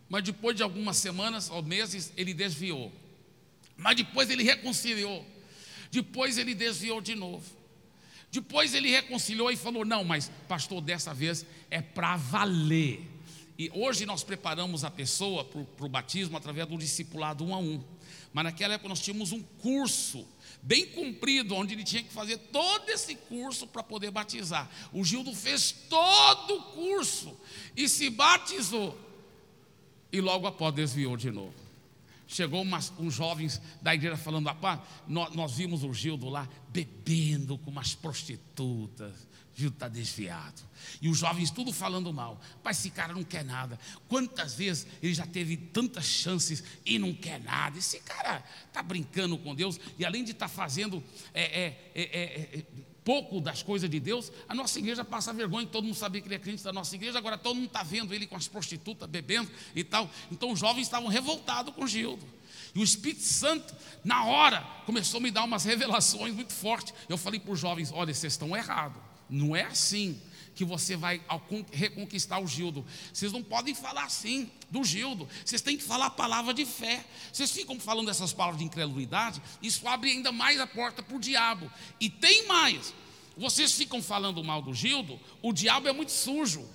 [0.07, 2.91] mas depois de algumas semanas ou meses, ele desviou,
[3.75, 5.25] mas depois ele reconciliou,
[5.91, 7.64] depois ele desviou de novo,
[8.35, 13.07] depois ele reconciliou e falou: Não, mas pastor, dessa vez é para valer.
[13.57, 17.81] E hoje nós preparamos a pessoa para o batismo através do discipulado um a um.
[18.33, 20.27] Mas naquela época nós tínhamos um curso
[20.61, 24.69] bem comprido, onde ele tinha que fazer todo esse curso para poder batizar.
[24.91, 27.39] O Gildo fez todo o curso
[27.77, 28.99] e se batizou.
[30.11, 31.64] E logo após desviou de novo.
[32.27, 37.57] Chegou umas, uns jovens da igreja falando, rapaz, nós, nós vimos o Gildo lá bebendo
[37.57, 39.13] com umas prostitutas.
[39.55, 40.61] Gildo está desviado.
[41.01, 42.41] E os jovens tudo falando mal.
[42.61, 43.79] Mas esse cara não quer nada.
[44.07, 47.77] Quantas vezes ele já teve tantas chances e não quer nada?
[47.77, 51.01] Esse cara está brincando com Deus e além de estar tá fazendo
[51.33, 52.65] é, é, é,
[53.05, 56.35] pouco das coisas de Deus, a nossa igreja passa vergonha, todo mundo sabia que ele
[56.35, 59.49] é crente da nossa igreja, agora todo mundo está vendo ele com as prostitutas bebendo
[59.75, 60.09] e tal.
[60.31, 62.25] Então os jovens estavam revoltados com Gildo.
[62.73, 66.93] E o Espírito Santo, na hora, começou a me dar umas revelações muito fortes.
[67.07, 69.01] Eu falei para os jovens: olha, vocês estão errados.
[69.29, 70.19] Não é assim
[70.55, 71.21] que você vai
[71.71, 72.85] reconquistar o Gildo.
[73.13, 75.27] Vocês não podem falar assim do Gildo.
[75.43, 77.03] Vocês têm que falar a palavra de fé.
[77.31, 81.19] Vocês ficam falando essas palavras de incredulidade, isso abre ainda mais a porta para o
[81.19, 81.69] diabo.
[81.99, 82.93] E tem mais.
[83.37, 86.65] Vocês ficam falando mal do Gildo, o diabo é muito sujo.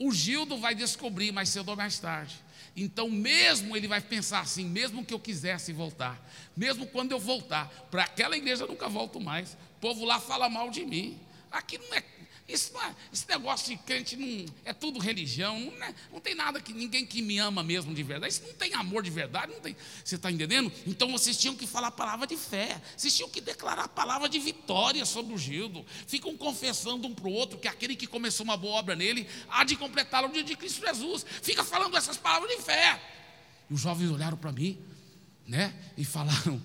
[0.00, 2.34] O Gildo vai descobrir mais cedo ou mais tarde.
[2.76, 6.20] Então, mesmo ele vai pensar assim, mesmo que eu quisesse voltar,
[6.56, 9.54] mesmo quando eu voltar, para aquela igreja eu nunca volto mais.
[9.76, 11.18] O povo lá fala mal de mim.
[11.50, 12.04] Aqui não é.
[12.48, 16.34] Isso não é, esse negócio de crente não é tudo religião, não, é, não, tem
[16.34, 18.32] nada que ninguém que me ama mesmo de verdade.
[18.32, 19.76] Isso não tem amor de verdade, não tem.
[20.02, 20.72] Você está entendendo?
[20.86, 24.30] Então vocês tinham que falar a palavra de fé, vocês tinham que declarar a palavra
[24.30, 25.84] de vitória sobre o Gildo.
[26.06, 29.62] Ficam confessando um para o outro que aquele que começou uma boa obra nele há
[29.62, 31.26] de completá-lo no dia de Cristo Jesus.
[31.42, 32.98] Fica falando essas palavras de fé.
[33.68, 34.78] E os jovens olharam para mim,
[35.46, 35.74] né?
[35.98, 36.62] E falaram: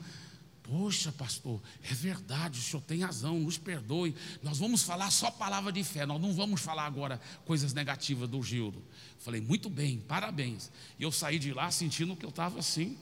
[0.64, 4.16] Poxa, pastor, é verdade, o senhor tem razão, nos perdoe.
[4.41, 8.41] Nós vamos falar só palavra de fé, nós não vamos falar agora coisas negativas do
[8.41, 8.82] Gildo.
[9.20, 10.72] Falei, muito bem, parabéns.
[10.97, 12.97] E eu saí de lá sentindo que eu estava assim,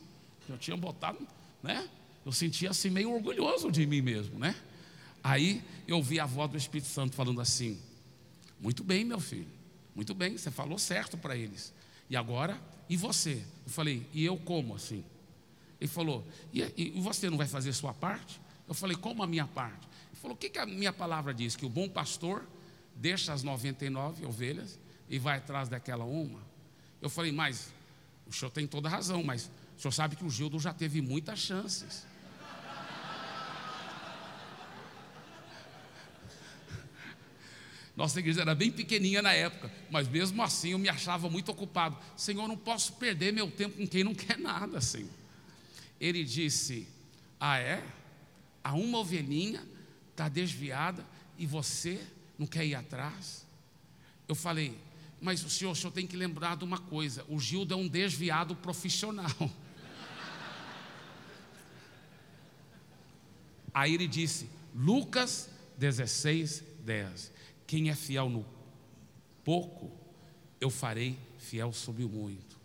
[0.49, 1.20] eu tinha botado,
[1.62, 1.88] né?
[2.26, 4.55] Eu sentia assim meio orgulhoso de mim mesmo, né?
[5.24, 7.80] Aí eu ouvi a voz do Espírito Santo falando assim:
[8.59, 9.47] Muito bem, meu filho,
[9.95, 11.74] muito bem, você falou certo para eles.
[12.09, 12.59] E agora,
[12.89, 13.41] e você?
[13.66, 15.03] Eu falei, e eu como assim?
[15.82, 16.23] Ele falou:
[16.53, 18.39] e, e você não vai fazer sua parte?
[18.67, 19.88] Eu falei: Como a minha parte?
[20.11, 21.55] Ele falou: O que, que a minha palavra diz?
[21.55, 22.47] Que o bom pastor
[22.95, 24.79] deixa as 99 ovelhas
[25.09, 26.39] e vai atrás daquela uma.
[27.01, 27.73] Eu falei: Mas
[28.27, 31.39] o senhor tem toda razão, mas o senhor sabe que o Gildo já teve muitas
[31.39, 32.05] chances.
[37.95, 41.97] Nossa igreja era bem pequenininha na época, mas mesmo assim eu me achava muito ocupado.
[42.15, 45.20] Senhor, não posso perder meu tempo com quem não quer nada, Senhor
[46.01, 46.87] ele disse:
[47.39, 47.81] Ah, é?
[48.63, 49.63] Há uma ovelhinha
[50.09, 51.05] está desviada
[51.37, 52.01] e você
[52.37, 53.45] não quer ir atrás?
[54.27, 54.77] Eu falei,
[55.21, 57.87] mas o senhor, o senhor tem que lembrar de uma coisa: o Gildo é um
[57.87, 59.29] desviado profissional.
[63.73, 67.31] Aí ele disse, Lucas 16, 10:
[67.67, 68.45] Quem é fiel no
[69.43, 69.91] pouco,
[70.59, 72.59] eu farei fiel sobre o muito.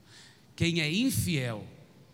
[0.55, 1.67] Quem é infiel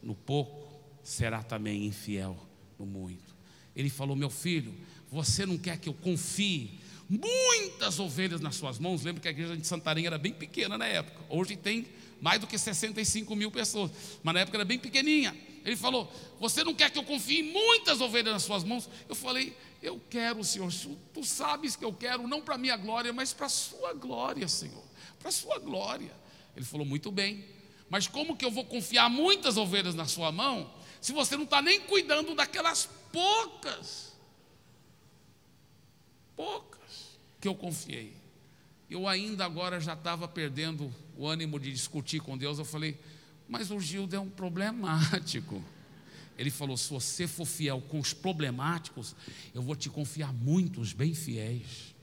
[0.02, 0.61] no pouco,
[1.02, 2.36] será também infiel
[2.78, 3.34] no muito.
[3.74, 4.74] Ele falou: Meu filho,
[5.10, 9.02] você não quer que eu confie muitas ovelhas nas suas mãos?
[9.02, 11.86] Lembra que a igreja de Santarém era bem pequena na época, hoje tem
[12.20, 13.90] mais do que 65 mil pessoas,
[14.22, 15.36] mas na época era bem pequenininha.
[15.64, 18.88] Ele falou: Você não quer que eu confie muitas ovelhas nas suas mãos?
[19.08, 20.72] Eu falei: Eu quero, Senhor.
[21.12, 24.84] Tu sabes que eu quero, não para minha glória, mas para a Sua glória, Senhor.
[25.18, 26.12] Para a Sua glória.
[26.56, 27.44] Ele falou: Muito bem.
[27.88, 30.72] Mas como que eu vou confiar muitas ovelhas na sua mão
[31.02, 34.12] se você não está nem cuidando daquelas poucas,
[36.36, 38.14] poucas que eu confiei.
[38.88, 42.60] Eu ainda agora já estava perdendo o ânimo de discutir com Deus.
[42.60, 42.96] Eu falei,
[43.48, 45.60] mas o Gildo é um problemático.
[46.38, 49.16] Ele falou: se você for fiel com os problemáticos,
[49.52, 51.96] eu vou te confiar muitos bem fiéis.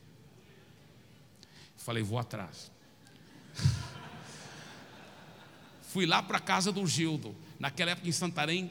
[1.78, 2.70] Eu falei, vou atrás.
[5.84, 7.34] Fui lá para a casa do Gildo.
[7.58, 8.70] Naquela época em Santarém,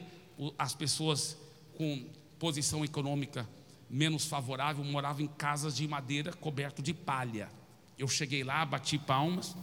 [0.57, 1.37] as pessoas
[1.77, 2.05] com
[2.37, 3.47] posição econômica
[3.89, 7.49] menos favorável moravam em casas de madeira coberto de palha.
[7.97, 9.55] Eu cheguei lá, bati palmas.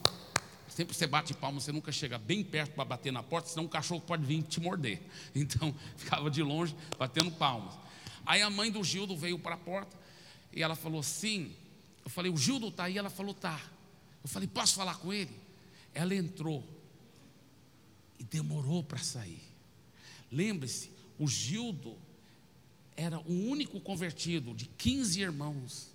[0.68, 3.68] Sempre você bate palmas, você nunca chega bem perto para bater na porta, senão o
[3.68, 5.01] cachorro pode vir te morder.
[5.35, 7.74] Então, ficava de longe batendo palmas.
[8.27, 9.97] Aí a mãe do Gildo veio para a porta
[10.53, 11.55] e ela falou: Sim.
[12.05, 12.99] Eu falei: O Gildo está aí?
[12.99, 13.61] Ela falou: Tá.
[14.22, 15.35] Eu falei: Posso falar com ele?
[15.95, 16.62] Ela entrou
[18.18, 19.46] e demorou para sair.
[20.37, 21.97] Lembre-se, o Gildo
[22.95, 25.91] era o único convertido de 15 irmãos.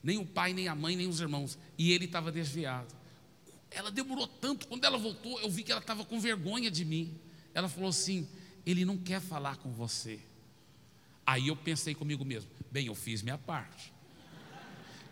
[0.00, 1.58] Nem o pai, nem a mãe, nem os irmãos.
[1.76, 2.94] E ele estava desviado.
[3.72, 4.68] Ela demorou tanto.
[4.68, 7.18] Quando ela voltou, eu vi que ela estava com vergonha de mim.
[7.52, 8.28] Ela falou assim:
[8.64, 10.20] Ele não quer falar com você.
[11.26, 13.92] Aí eu pensei comigo mesmo: Bem, eu fiz minha parte.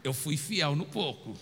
[0.04, 1.36] Eu fui fiel no pouco.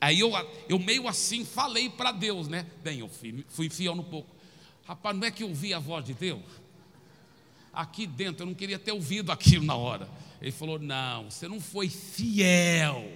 [0.00, 0.32] Aí eu,
[0.68, 2.66] eu meio assim falei para Deus, né?
[2.82, 4.37] Bem, eu fui, fui fiel no pouco.
[4.88, 6.42] Rapaz, não é que eu ouvi a voz de Deus?
[7.70, 10.08] Aqui dentro, eu não queria ter ouvido aquilo na hora.
[10.40, 13.06] Ele falou: Não, você não foi fiel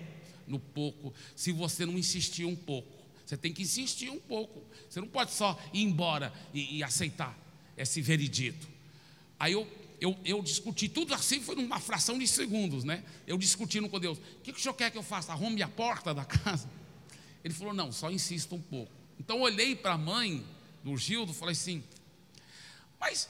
[0.46, 2.92] no pouco, se você não insistir um pouco.
[3.24, 4.62] Você tem que insistir um pouco.
[4.86, 7.34] Você não pode só ir embora e, e aceitar
[7.74, 8.68] esse veredito.
[9.40, 9.66] Aí eu,
[9.98, 13.02] eu, eu, discuti tudo assim, foi numa fração de segundos, né?
[13.26, 15.32] Eu discutindo com Deus: O que, que o senhor quer que eu faça?
[15.32, 16.68] Arrume a porta da casa?
[17.42, 18.92] Ele falou: Não, só insista um pouco.
[19.18, 20.44] Então eu olhei para a mãe
[20.82, 21.82] do Gildo falei assim:
[22.98, 23.28] Mas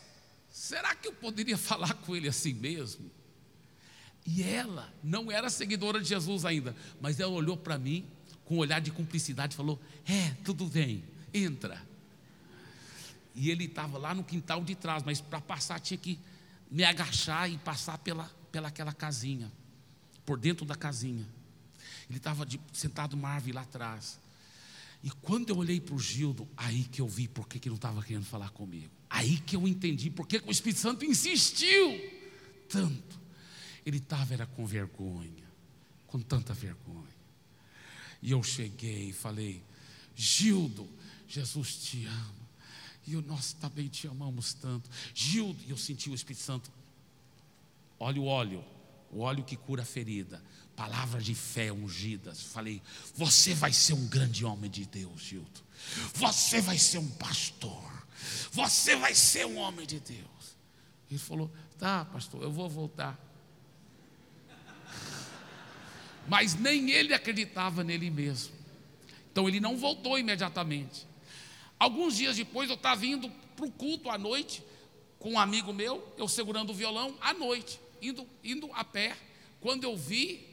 [0.51, 3.11] será que eu poderia falar com ele assim mesmo?
[4.25, 8.07] E ela não era seguidora de Jesus ainda, mas ela olhou para mim
[8.45, 11.81] com um olhar de cumplicidade e falou: É, tudo bem, entra.
[13.35, 16.19] E ele estava lá no quintal de trás, mas para passar tinha que
[16.71, 19.51] me agachar e passar pela, pela aquela casinha,
[20.25, 21.27] por dentro da casinha.
[22.09, 24.19] Ele estava sentado numa árvore lá atrás.
[25.03, 27.77] E quando eu olhei para o Gildo, aí que eu vi por que ele não
[27.77, 28.91] estava querendo falar comigo.
[29.11, 32.01] Aí que eu entendi por que o Espírito Santo insistiu
[32.69, 33.21] tanto.
[33.85, 35.45] Ele estava era com vergonha,
[36.07, 37.13] com tanta vergonha.
[38.23, 39.63] E eu cheguei e falei:
[40.15, 40.89] Gildo,
[41.27, 42.43] Jesus te ama.
[43.05, 44.89] E nós também te amamos tanto.
[45.13, 46.71] Gildo, e eu senti o Espírito Santo.
[47.99, 48.65] Olha o óleo,
[49.11, 50.43] o óleo que cura a ferida.
[50.83, 52.43] Palavras de fé ungidas.
[52.43, 52.83] Falei:
[53.15, 55.61] Você vai ser um grande homem de Deus, Gildo.
[56.15, 58.05] Você vai ser um pastor.
[58.51, 60.57] Você vai ser um homem de Deus.
[61.09, 63.17] Ele falou: Tá, pastor, eu vou voltar.
[66.27, 68.53] Mas nem ele acreditava nele mesmo.
[69.31, 71.07] Então ele não voltou imediatamente.
[71.79, 74.65] Alguns dias depois eu estava indo para o culto à noite,
[75.21, 79.17] com um amigo meu, eu segurando o violão à noite, indo, indo a pé.
[79.61, 80.51] Quando eu vi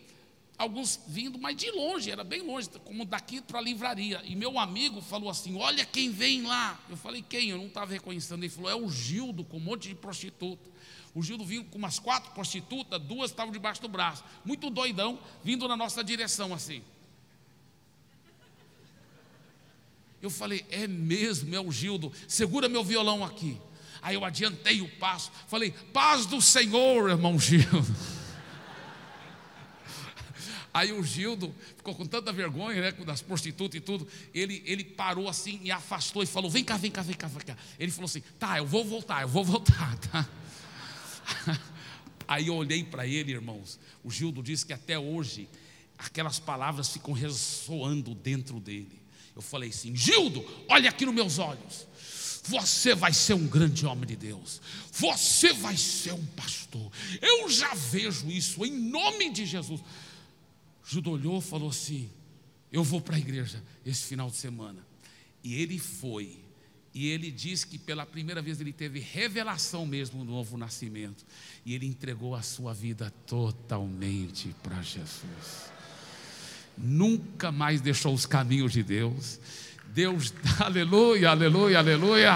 [0.60, 4.22] alguns vindo, mas de longe, era bem longe, como daqui para a livraria.
[4.26, 6.78] E meu amigo falou assim: Olha quem vem lá.
[6.90, 7.50] Eu falei: Quem?
[7.50, 8.44] Eu não estava reconhecendo.
[8.44, 10.70] Ele falou: É o Gildo com um monte de prostituta.
[11.16, 15.68] O Gildo vinha com umas quatro prostitutas, duas estavam debaixo do braço, muito doidão, vindo
[15.68, 16.84] na nossa direção assim.
[20.22, 23.58] Eu falei, é mesmo, é o Gildo, segura meu violão aqui.
[24.02, 28.19] Aí eu adiantei o passo, falei, paz do Senhor, irmão Gildo.
[30.74, 34.08] Aí o Gildo ficou com tanta vergonha, né, das prostitutas e tudo.
[34.34, 37.46] Ele, ele parou assim e afastou e falou: Vem cá, vem cá, vem cá, vem
[37.46, 37.58] cá.
[37.80, 40.30] Ele falou assim: Tá, eu vou voltar, eu vou voltar, tá?
[42.28, 43.80] Aí eu olhei para ele, irmãos.
[44.04, 45.50] O Gildo disse que até hoje
[45.98, 49.02] aquelas palavras ficam ressoando dentro dele.
[49.36, 51.88] Eu falei assim: Gildo, olha aqui nos meus olhos.
[52.44, 54.62] Você vai ser um grande homem de Deus.
[54.92, 56.92] Você vai ser um pastor.
[57.22, 59.82] Eu já vejo isso em nome de Jesus.
[60.90, 62.10] Gildo olhou e falou assim:
[62.72, 64.84] Eu vou para a igreja esse final de semana.
[65.44, 66.40] E ele foi.
[66.92, 71.24] E ele diz que pela primeira vez ele teve revelação mesmo do novo nascimento.
[71.64, 75.72] E ele entregou a sua vida totalmente para Jesus.
[76.76, 79.40] Nunca mais deixou os caminhos de Deus.
[79.94, 82.34] Deus, aleluia, aleluia, aleluia.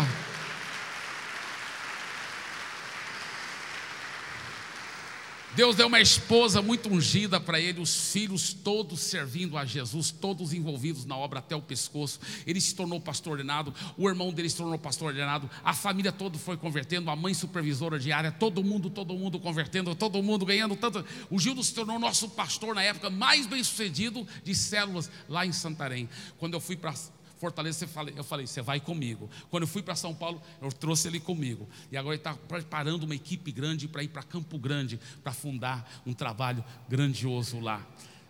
[5.55, 10.51] Deus deu uma esposa muito ungida para ele, os filhos todos servindo a Jesus, todos
[10.51, 12.19] envolvidos na obra até o pescoço.
[12.47, 16.39] Ele se tornou pastor ordenado, o irmão dele se tornou pastor ordenado, a família toda
[16.39, 21.05] foi convertendo, a mãe supervisora diária, todo mundo, todo mundo convertendo, todo mundo ganhando tanto.
[21.29, 25.51] O Gildo se tornou nosso pastor na época mais bem sucedido de células lá em
[25.51, 26.09] Santarém.
[26.39, 26.95] Quando eu fui para
[27.43, 29.29] Fortaleza, eu falei, você vai comigo.
[29.49, 31.67] Quando eu fui para São Paulo, eu trouxe ele comigo.
[31.91, 36.01] E agora ele está preparando uma equipe grande para ir para Campo Grande, para fundar
[36.05, 37.85] um trabalho grandioso lá.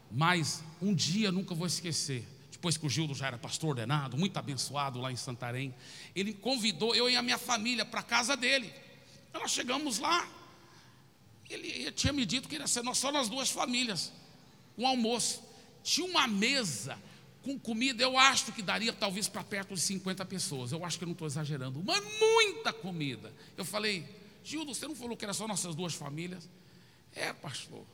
[0.10, 2.28] Mas um dia nunca vou esquecer.
[2.52, 5.76] Depois que o Gildo já era pastor ordenado, muito abençoado lá em Santarém,
[6.16, 8.74] ele convidou eu e a minha família para a casa dele.
[9.32, 10.28] Nós chegamos lá.
[11.48, 14.12] Ele, ele tinha me dito que ia ser só nós duas famílias.
[14.76, 15.44] Um almoço.
[15.84, 16.98] Tinha uma mesa
[17.44, 20.72] com comida, eu acho que daria talvez para perto de 50 pessoas.
[20.72, 23.34] Eu acho que eu não estou exagerando, mas muita comida.
[23.58, 24.08] Eu falei,
[24.44, 26.50] Gildo, você não falou que era só nossas duas famílias?
[27.14, 27.86] É, pastor.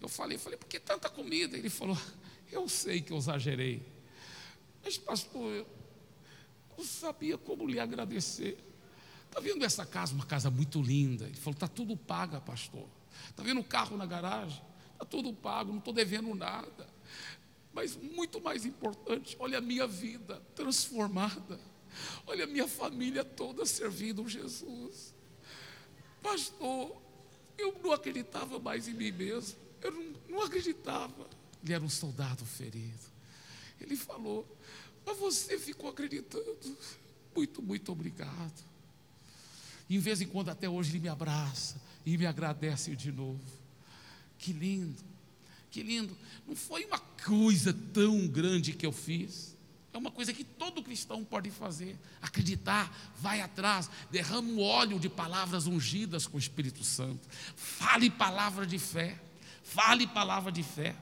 [0.00, 1.58] Eu falei, falei, por que tanta comida?
[1.58, 1.96] Ele falou,
[2.50, 3.86] eu sei que eu exagerei.
[4.82, 5.66] Mas, pastor, eu
[6.76, 8.58] não sabia como lhe agradecer.
[9.26, 11.26] Está vendo essa casa, uma casa muito linda?
[11.26, 12.88] Ele falou, está tudo paga, pastor.
[13.28, 14.60] Está vendo o carro na garagem?
[14.94, 16.88] Está tudo pago, não estou devendo nada.
[17.72, 21.58] Mas muito mais importante, olha a minha vida transformada.
[22.26, 25.14] Olha a minha família toda servindo Jesus.
[26.22, 27.00] Pastor,
[27.58, 29.58] eu não acreditava mais em mim mesmo.
[29.82, 31.28] Eu não, não acreditava.
[31.62, 33.10] Ele era um soldado ferido.
[33.80, 34.46] Ele falou,
[35.04, 36.76] mas você ficou acreditando.
[37.34, 38.64] Muito, muito obrigado.
[39.88, 43.40] E, em vez em quando, até hoje, ele me abraça e me agradece de novo.
[44.38, 45.02] Que lindo,
[45.70, 46.16] que lindo.
[46.46, 49.56] Não foi uma coisa tão grande que eu fiz.
[49.92, 51.96] É uma coisa que todo cristão pode fazer.
[52.22, 57.28] Acreditar, vai atrás, derrama o óleo de palavras ungidas com o Espírito Santo.
[57.56, 59.20] Fale palavra de fé.
[59.62, 60.94] Fale palavra de fé.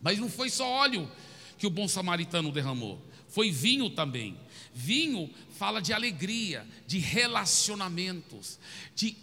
[0.00, 1.10] Mas não foi só óleo
[1.56, 4.38] que o bom samaritano derramou, foi vinho também.
[4.74, 8.58] Vinho fala de alegria, de relacionamentos,
[8.94, 9.16] de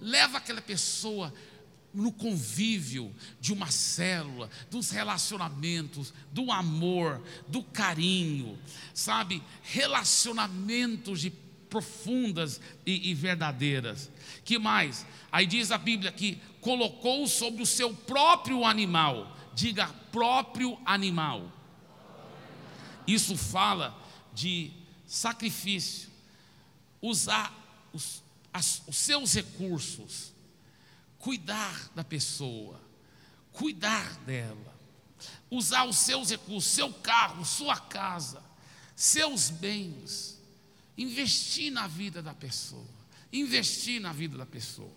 [0.00, 1.32] leva aquela pessoa
[1.96, 8.58] no convívio de uma célula, dos relacionamentos, do amor, do carinho,
[8.92, 9.42] sabe?
[9.62, 14.10] Relacionamentos de profundas e, e verdadeiras.
[14.44, 15.06] Que mais?
[15.32, 19.36] Aí diz a Bíblia que colocou sobre o seu próprio animal.
[19.54, 21.50] Diga próprio animal.
[23.06, 23.96] Isso fala
[24.34, 24.70] de
[25.06, 26.10] sacrifício,
[27.00, 27.52] usar
[27.92, 28.22] os,
[28.52, 30.32] as, os seus recursos,
[31.26, 32.80] cuidar da pessoa,
[33.50, 34.78] cuidar dela,
[35.50, 38.40] usar os seus recursos, seu carro, sua casa,
[38.94, 40.40] seus bens,
[40.96, 42.86] investir na vida da pessoa,
[43.32, 44.94] investir na vida da pessoa.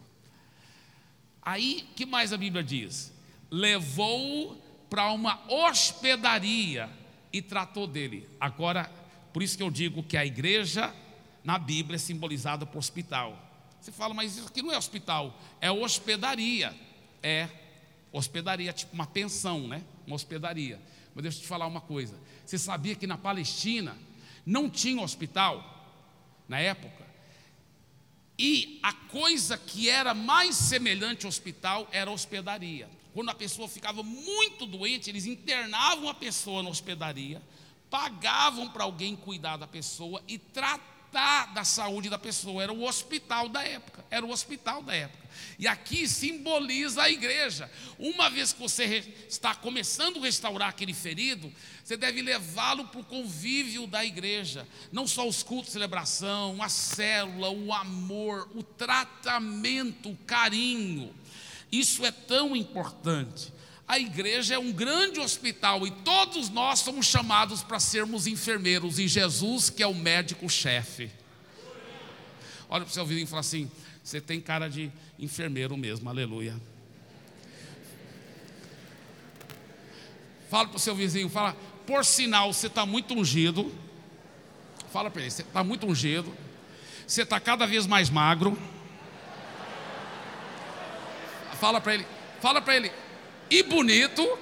[1.42, 3.12] Aí, que mais a Bíblia diz?
[3.50, 4.56] Levou
[4.88, 6.92] para uma hospedaria
[7.34, 8.30] e tratou dele.
[8.40, 8.84] Agora,
[9.34, 10.94] por isso que eu digo que a igreja
[11.44, 13.49] na Bíblia é simbolizada por hospital.
[13.80, 16.76] Você fala, mas isso aqui não é hospital, é hospedaria.
[17.24, 17.50] É
[18.12, 19.84] hospedaria, tipo uma pensão, né?
[20.06, 20.80] Uma hospedaria.
[21.14, 22.18] Mas deixa eu te falar uma coisa.
[22.46, 23.98] Você sabia que na Palestina
[24.46, 25.98] não tinha hospital
[26.48, 27.08] na época?
[28.38, 32.90] E a coisa que era mais semelhante ao hospital era a hospedaria.
[33.14, 37.42] Quando a pessoa ficava muito doente, eles internavam a pessoa na hospedaria,
[37.90, 40.38] pagavam para alguém cuidar da pessoa e
[41.10, 42.64] tratar da saúde da pessoa.
[42.64, 44.06] Era o hospital da época.
[44.10, 45.28] Era o hospital da época.
[45.58, 47.70] E aqui simboliza a igreja.
[47.98, 51.52] Uma vez que você está começando a restaurar aquele ferido,
[51.84, 54.68] você deve levá-lo para o convívio da igreja.
[54.92, 61.14] Não só os cultos de celebração, a célula, o amor, o tratamento, o carinho.
[61.72, 63.54] Isso é tão importante.
[63.90, 69.08] A igreja é um grande hospital e todos nós somos chamados para sermos enfermeiros, e
[69.08, 71.10] Jesus, que é o médico-chefe.
[72.70, 73.70] Olha para o seu vizinho e fala assim:
[74.04, 76.56] você tem cara de enfermeiro mesmo, aleluia.
[80.52, 83.74] Fala para o seu vizinho, fala, por sinal, você está muito ungido.
[84.94, 86.32] Fala para ele, você está muito ungido.
[87.08, 88.56] Você está cada vez mais magro.
[91.60, 92.06] Fala para ele,
[92.40, 92.92] fala para ele,
[93.50, 94.38] e bonito.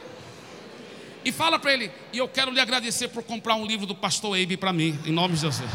[1.24, 4.38] E fala para ele, e eu quero lhe agradecer por comprar um livro do pastor
[4.38, 5.70] Eibe para mim, em nome de Jesus.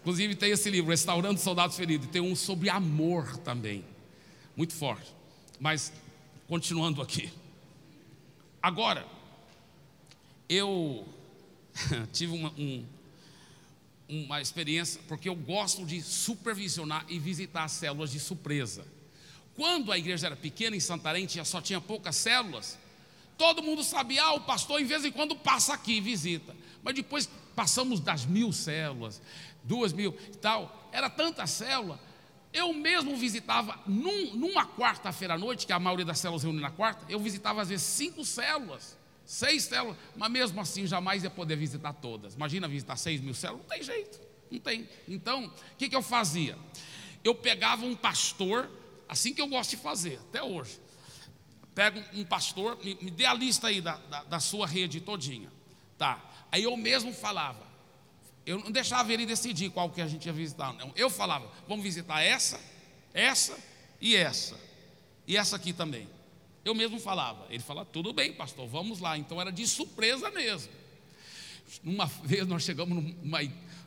[0.00, 3.84] Inclusive tem esse livro, Restaurando Soldados Feridos, tem um sobre amor também,
[4.56, 5.14] muito forte.
[5.58, 5.92] Mas,
[6.46, 7.30] continuando aqui.
[8.62, 9.06] Agora,
[10.48, 11.06] eu
[12.12, 12.84] tive uma, um,
[14.08, 18.86] uma experiência, porque eu gosto de supervisionar e visitar células de surpresa.
[19.54, 22.78] Quando a igreja era pequena em Santarém, tinha, só tinha poucas células,
[23.38, 26.54] todo mundo sabia, ah, o pastor em vez em quando passa aqui, visita.
[26.82, 29.22] Mas depois passamos das mil células,
[29.62, 31.98] duas mil e tal, era tanta célula.
[32.52, 36.70] Eu mesmo visitava, num, numa quarta-feira à noite, que a maioria das células reúne na
[36.70, 38.96] quarta, eu visitava às vezes cinco células.
[39.24, 42.34] Seis células, mas mesmo assim jamais ia poder visitar todas.
[42.34, 44.20] Imagina visitar seis mil células, não tem jeito,
[44.50, 44.88] não tem.
[45.08, 46.58] Então, o que, que eu fazia?
[47.22, 48.70] Eu pegava um pastor,
[49.08, 50.78] assim que eu gosto de fazer, até hoje.
[51.74, 55.50] Pego um pastor, me, me dê a lista aí da, da, da sua rede todinha.
[55.96, 56.22] Tá.
[56.52, 57.66] Aí eu mesmo falava,
[58.44, 60.92] eu não deixava ele decidir qual que a gente ia visitar, não.
[60.94, 62.60] Eu falava, vamos visitar essa,
[63.14, 63.58] essa
[64.00, 64.60] e essa.
[65.26, 66.06] E essa aqui também.
[66.64, 67.46] Eu mesmo falava.
[67.50, 69.18] Ele falava, tudo bem, pastor, vamos lá.
[69.18, 70.72] Então era de surpresa mesmo.
[71.82, 73.40] Uma vez nós chegamos numa,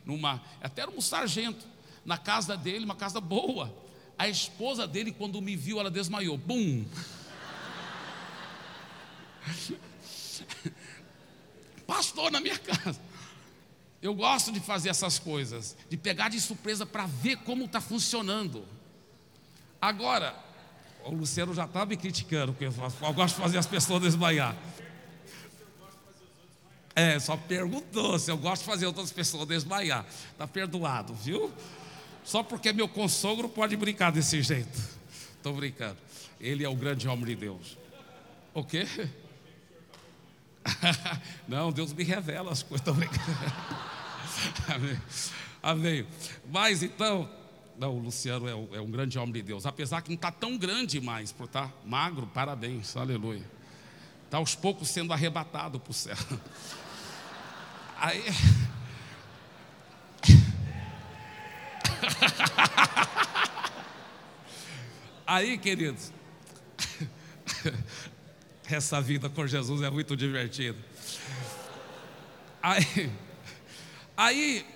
[0.04, 1.66] numa até era um sargento,
[2.04, 3.74] na casa dele, uma casa boa.
[4.16, 6.36] A esposa dele, quando me viu, ela desmaiou.
[6.36, 6.84] Bum!
[11.86, 13.00] Pastor na minha casa.
[14.00, 18.64] Eu gosto de fazer essas coisas, de pegar de surpresa para ver como está funcionando.
[19.80, 20.36] Agora,
[21.04, 24.56] o Luciano já estava me criticando, porque eu gosto de fazer as pessoas desmaiar.
[26.94, 30.04] É, só perguntou se eu gosto de fazer outras pessoas desmaiar.
[30.32, 31.52] Está perdoado, viu?
[32.24, 34.78] Só porque meu consogro pode brincar desse jeito.
[35.36, 35.96] Estou brincando.
[36.40, 37.78] Ele é o grande homem de Deus.
[38.52, 38.84] O quê?
[41.46, 42.88] Não, Deus me revela as coisas.
[44.68, 45.00] Amém.
[45.62, 46.06] Amém.
[46.50, 47.30] Mas então,
[47.78, 50.58] não, o Luciano é, é, um grande homem de Deus, apesar que não está tão
[50.58, 53.48] grande mais, por estar tá magro, parabéns, aleluia.
[54.24, 56.16] Está aos poucos sendo arrebatado para o céu.
[57.96, 58.24] Aí.
[65.26, 66.12] Aí, queridos,
[68.68, 70.78] essa vida com Jesus é muito divertida.
[72.62, 73.12] Aí,
[74.16, 74.66] aí,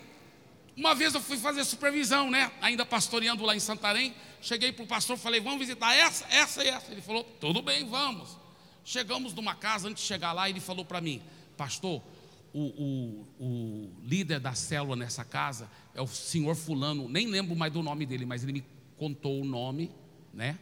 [0.76, 2.50] uma vez eu fui fazer supervisão, né?
[2.60, 4.14] Ainda pastoreando lá em Santarém.
[4.40, 6.90] Cheguei para o pastor, falei, vamos visitar essa, essa e essa.
[6.90, 8.38] Ele falou, tudo bem, vamos.
[8.84, 11.22] Chegamos numa casa, antes de chegar lá, ele falou para mim,
[11.56, 12.02] pastor,
[12.52, 17.72] o, o, o, líder da célula nessa casa é o senhor fulano, nem lembro mais
[17.72, 18.64] do nome dele, mas ele me
[18.96, 19.90] contou o nome,
[20.34, 20.58] né?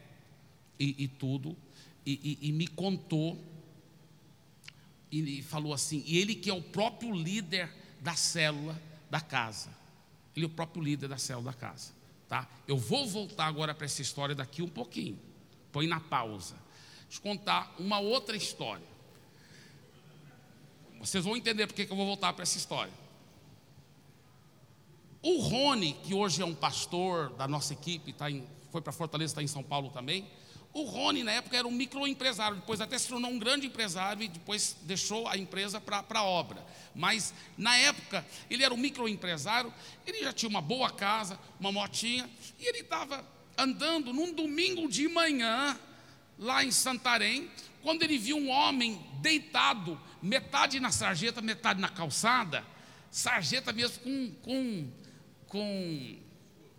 [0.78, 1.56] E, e tudo,
[2.04, 3.42] e, e, e, me contou,
[5.10, 8.80] e falou assim, e ele que é o próprio líder da célula
[9.10, 9.79] da casa.
[10.34, 11.92] Ele é o próprio líder da célula da casa.
[12.28, 12.48] Tá?
[12.66, 15.18] Eu vou voltar agora para essa história daqui um pouquinho.
[15.72, 16.54] Põe na pausa.
[17.02, 18.86] Deixa eu contar uma outra história.
[21.00, 22.92] Vocês vão entender porque que eu vou voltar para essa história.
[25.22, 29.32] O Rony, que hoje é um pastor da nossa equipe, tá em, foi para Fortaleza,
[29.32, 30.26] está em São Paulo também.
[30.72, 34.28] O Rony, na época, era um microempresário, depois até se tornou um grande empresário e
[34.28, 36.64] depois deixou a empresa para a obra.
[36.94, 39.72] Mas, na época, ele era um microempresário,
[40.06, 43.24] ele já tinha uma boa casa, uma motinha, e ele estava
[43.58, 45.78] andando num domingo de manhã,
[46.38, 47.50] lá em Santarém,
[47.82, 52.64] quando ele viu um homem deitado, metade na sarjeta, metade na calçada,
[53.10, 54.92] sarjeta mesmo com, com,
[55.46, 56.18] com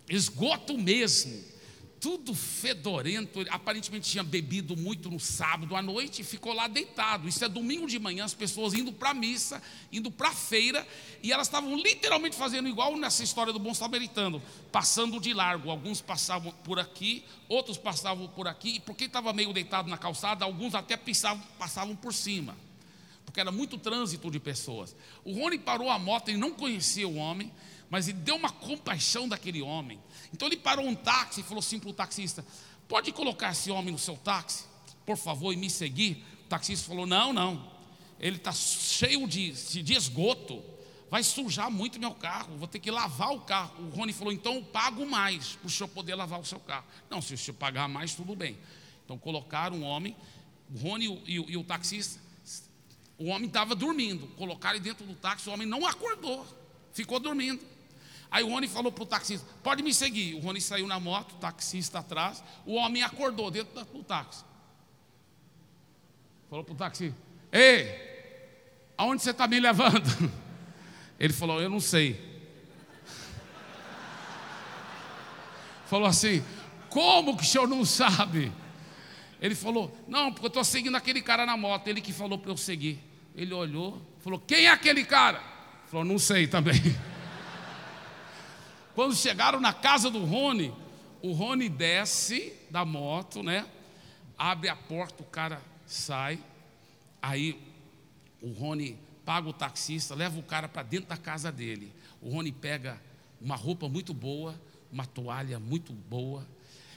[0.08, 1.51] esgoto mesmo,
[2.02, 7.30] tudo fedorento, aparentemente tinha bebido muito no sábado à noite e ficou lá deitado.
[7.30, 10.86] Isso é domingo de manhã, as pessoas indo para a missa, indo para a feira,
[11.22, 14.42] e elas estavam literalmente fazendo igual nessa história do bom samaritano,
[14.72, 15.70] passando de largo.
[15.70, 20.44] Alguns passavam por aqui, outros passavam por aqui, e porque estava meio deitado na calçada,
[20.44, 22.58] alguns até passavam, passavam por cima,
[23.24, 24.96] porque era muito trânsito de pessoas.
[25.24, 27.52] O Rony parou a moto, ele não conhecia o homem,
[27.92, 30.00] mas ele deu uma compaixão daquele homem.
[30.34, 32.46] Então ele parou um táxi e falou assim para o taxista:
[32.88, 34.66] Pode colocar esse homem no seu táxi,
[35.06, 36.24] por favor, e me seguir?
[36.46, 37.72] O taxista falou: Não, não.
[38.20, 40.64] Ele está cheio de, de esgoto.
[41.10, 43.84] Vai sujar muito meu carro, vou ter que lavar o carro.
[43.84, 46.86] O Rony falou: então eu pago mais para o senhor poder lavar o seu carro.
[47.10, 48.58] Não, se o senhor pagar mais, tudo bem.
[49.04, 50.16] Então colocaram um homem,
[50.74, 52.18] o Rony e o, e o taxista,
[53.18, 54.26] o homem estava dormindo.
[54.38, 56.48] Colocaram ele dentro do táxi, o homem não acordou,
[56.94, 57.62] ficou dormindo.
[58.32, 60.36] Aí o Rony falou para o taxista: pode me seguir.
[60.36, 62.42] O Rony saiu na moto, o taxista atrás.
[62.66, 64.46] O homem acordou dentro do táxi.
[66.50, 67.18] Falou para o taxista:
[67.52, 67.94] Ei,
[68.98, 70.32] aonde você está me levando?
[71.20, 72.20] Ele falou: Eu não sei.
[75.88, 76.42] Falou assim:
[76.90, 78.50] Como que o senhor não sabe?
[79.42, 81.86] Ele falou: Não, porque eu estou seguindo aquele cara na moto.
[81.90, 82.98] Ele que falou para eu seguir.
[83.36, 85.44] Ele olhou, falou: Quem é aquele cara?
[85.88, 86.80] Falou: Não sei também.
[88.94, 90.74] Quando chegaram na casa do Rony,
[91.22, 93.66] o Rony desce da moto, né?
[94.38, 96.40] Abre a porta, o cara sai.
[97.22, 97.60] Aí
[98.42, 101.94] o Rony paga o taxista, leva o cara para dentro da casa dele.
[102.22, 103.00] O Rony pega
[103.40, 104.60] uma roupa muito boa,
[104.92, 106.46] uma toalha muito boa.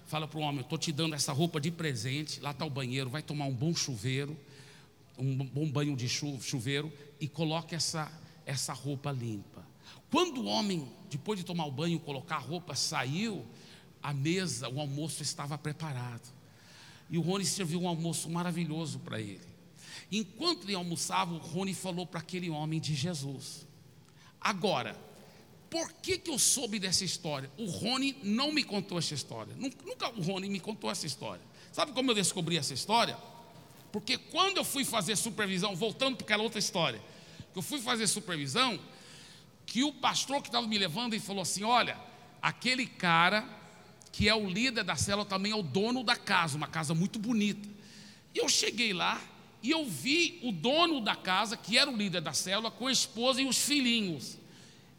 [0.07, 2.41] Fala para o homem: estou te dando essa roupa de presente.
[2.41, 4.37] Lá está o banheiro, vai tomar um bom chuveiro,
[5.17, 8.11] um bom banho de chuveiro e coloque essa,
[8.45, 9.74] essa roupa limpa.
[10.11, 13.45] Quando o homem, depois de tomar o banho, colocar a roupa, saiu,
[14.03, 16.33] a mesa, o almoço estava preparado.
[17.11, 19.55] E o Rony serviu um almoço maravilhoso para ele.
[20.11, 23.67] Enquanto ele almoçava, o Rony falou para aquele homem de Jesus.
[24.41, 24.97] Agora,
[25.71, 27.51] por que, que eu soube dessa história?
[27.59, 29.55] O Rony não me contou essa história.
[29.57, 31.43] Nunca o Rony me contou essa história.
[31.73, 33.17] Sabe como eu descobri essa história?
[33.91, 37.01] Porque quando eu fui fazer supervisão, voltando para aquela outra história,
[37.53, 38.79] que eu fui fazer supervisão,
[39.67, 41.99] que o pastor que estava me levando e falou assim: Olha,
[42.41, 43.45] aquele cara
[44.13, 47.19] que é o líder da célula também é o dono da casa, uma casa muito
[47.19, 47.69] bonita.
[48.35, 49.21] E eu cheguei lá
[49.63, 52.93] e eu vi o dono da casa, que era o líder da célula, com a
[52.93, 54.39] esposa e os filhinhos.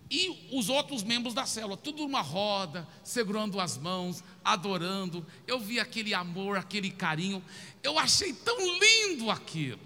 [0.09, 5.25] E os outros membros da célula, tudo numa roda, segurando as mãos, adorando.
[5.47, 7.43] Eu vi aquele amor, aquele carinho.
[7.81, 9.79] Eu achei tão lindo aquilo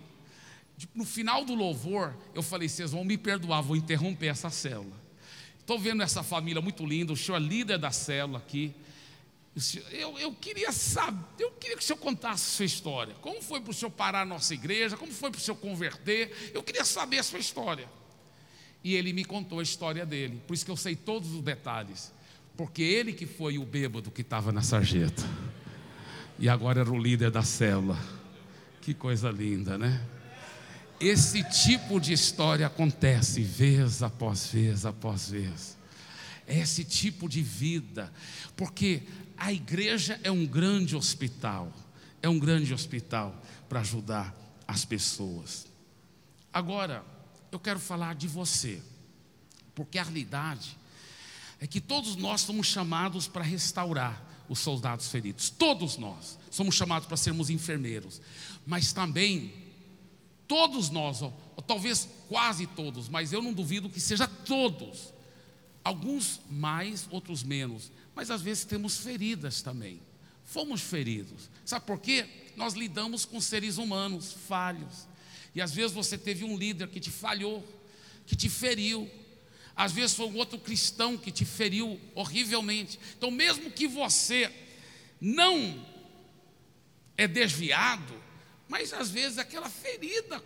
[0.94, 4.96] no final do louvor, eu falei: vocês vão me perdoar, vou interromper essa célula.
[5.60, 8.74] Estou vendo essa família muito linda, o senhor é líder da célula aqui.
[9.92, 13.14] Eu, eu queria saber, eu queria que o senhor contasse a sua história.
[13.16, 14.96] Como foi para o senhor parar a nossa igreja?
[14.96, 16.52] Como foi para o senhor converter?
[16.54, 17.88] Eu queria saber a sua história.
[18.84, 20.42] E ele me contou a história dele.
[20.48, 22.14] Por isso que eu sei todos os detalhes.
[22.56, 25.24] Porque ele que foi o bêbado que estava na sarjeta.
[26.38, 28.00] E agora era o líder da célula.
[28.82, 30.02] Que coisa linda, né?
[31.00, 35.78] Esse tipo de história acontece vez após vez após vez.
[36.46, 38.12] Esse tipo de vida,
[38.58, 39.04] porque
[39.38, 41.72] a igreja é um grande hospital,
[42.22, 43.34] é um grande hospital
[43.70, 44.36] para ajudar
[44.68, 45.68] as pessoas.
[46.52, 47.06] Agora,
[47.50, 48.82] eu quero falar de você,
[49.74, 50.78] porque a realidade
[51.62, 57.08] é que todos nós somos chamados para restaurar os soldados feridos, todos nós somos chamados
[57.08, 58.20] para sermos enfermeiros,
[58.66, 59.69] mas também
[60.50, 61.22] todos nós,
[61.68, 65.14] talvez quase todos, mas eu não duvido que seja todos,
[65.84, 70.02] alguns mais, outros menos, mas às vezes temos feridas também.
[70.44, 71.52] Fomos feridos.
[71.64, 72.28] Sabe por quê?
[72.56, 75.08] Nós lidamos com seres humanos falhos.
[75.54, 77.64] E às vezes você teve um líder que te falhou,
[78.26, 79.08] que te feriu.
[79.76, 83.00] Às vezes foi um outro cristão que te feriu horrivelmente.
[83.16, 84.52] Então, mesmo que você
[85.22, 85.86] não
[87.16, 88.29] é desviado,
[88.70, 90.42] mas às vezes aquela ferida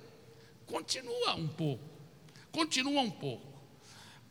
[0.65, 1.83] continua um pouco.
[2.51, 3.45] Continua um pouco.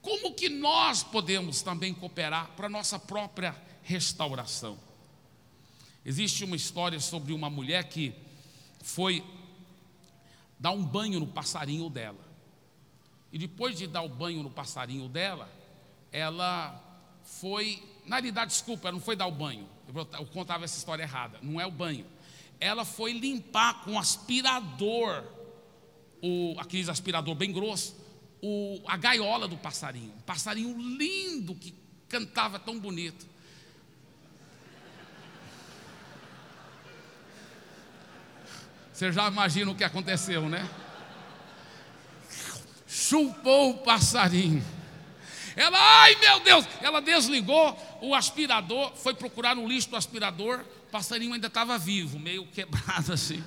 [0.01, 4.79] Como que nós podemos também cooperar para a nossa própria restauração?
[6.05, 8.13] Existe uma história sobre uma mulher que
[8.83, 9.25] foi
[10.59, 12.19] dar um banho no passarinho dela.
[13.31, 15.51] E depois de dar o banho no passarinho dela,
[16.11, 16.81] ela
[17.25, 17.83] foi.
[18.07, 19.69] Na realidade, desculpa, ela não foi dar o banho.
[19.95, 21.39] Eu contava essa história errada.
[21.43, 22.07] Não é o banho.
[22.63, 25.25] Ela foi limpar com aspirador,
[26.23, 27.97] o, aquele aspirador bem grosso,
[28.41, 30.15] o, a gaiola do passarinho.
[30.17, 31.75] Um passarinho lindo que
[32.09, 33.27] cantava tão bonito.
[38.93, 40.71] Você já imagina o que aconteceu, né?
[42.87, 44.65] Chupou o passarinho.
[45.57, 51.33] Ela, ai meu Deus, ela desligou o aspirador, foi procurar no lixo do aspirador, passarinho
[51.33, 53.43] ainda estava vivo, meio quebrado assim.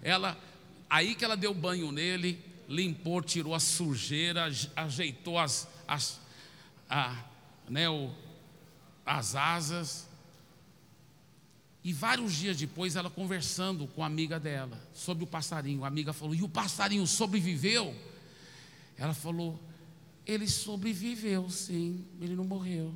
[0.00, 0.38] Ela,
[0.88, 6.20] aí que ela deu banho nele, limpou, tirou a sujeira, ajeitou as, as,
[6.88, 7.24] a,
[7.68, 8.12] né, o,
[9.04, 10.08] as asas.
[11.82, 15.84] E vários dias depois, ela conversando com a amiga dela sobre o passarinho.
[15.84, 17.94] A amiga falou: E o passarinho sobreviveu?
[18.96, 19.60] Ela falou:
[20.24, 22.94] Ele sobreviveu, sim, ele não morreu.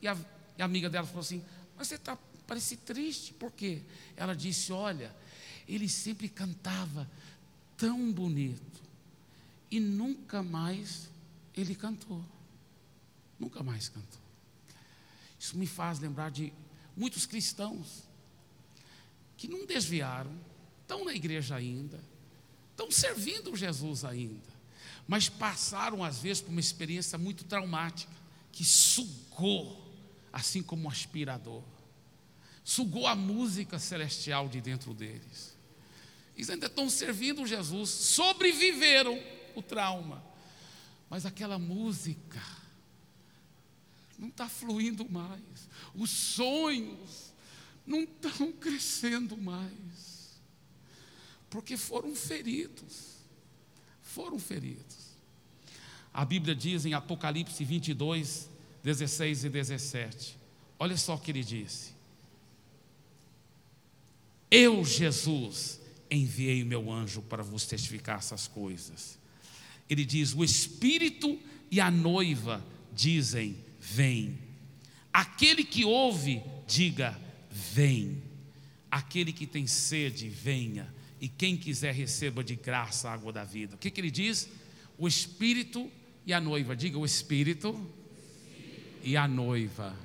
[0.00, 0.16] E a,
[0.56, 1.44] e a amiga dela falou assim:
[1.76, 3.82] Mas você está, parece triste, por quê?
[4.16, 5.14] Ela disse: Olha,
[5.68, 7.10] ele sempre cantava
[7.76, 8.82] tão bonito
[9.70, 11.08] e nunca mais
[11.54, 12.24] ele cantou.
[13.38, 14.20] Nunca mais cantou.
[15.38, 16.52] Isso me faz lembrar de
[16.96, 18.04] muitos cristãos
[19.36, 20.32] que não desviaram,
[20.82, 22.00] estão na igreja ainda,
[22.70, 24.48] estão servindo Jesus ainda,
[25.06, 28.12] mas passaram às vezes por uma experiência muito traumática
[28.52, 29.92] que sugou,
[30.32, 31.62] assim como um aspirador,
[32.64, 35.54] sugou a música celestial de dentro deles.
[36.34, 39.22] Eles ainda estão servindo Jesus, sobreviveram
[39.54, 40.24] o trauma.
[41.08, 42.42] Mas aquela música
[44.18, 45.68] não está fluindo mais.
[45.94, 47.32] Os sonhos
[47.86, 50.40] não estão crescendo mais.
[51.50, 53.14] Porque foram feridos.
[54.02, 55.14] Foram feridos.
[56.12, 58.48] A Bíblia diz em Apocalipse 22,
[58.82, 60.38] 16 e 17.
[60.78, 61.93] Olha só o que ele disse.
[64.50, 65.80] Eu, Jesus,
[66.10, 69.18] enviei o meu anjo para vos testificar essas coisas.
[69.88, 71.38] Ele diz: o Espírito
[71.70, 74.38] e a noiva dizem: Vem.
[75.12, 77.20] Aquele que ouve, diga:
[77.50, 78.22] Vem.
[78.90, 80.92] Aquele que tem sede, venha.
[81.20, 83.74] E quem quiser, receba de graça a água da vida.
[83.74, 84.48] O que, que ele diz?
[84.96, 85.90] O Espírito
[86.26, 86.76] e a noiva.
[86.76, 87.78] Diga: o Espírito
[89.02, 89.96] e a noiva.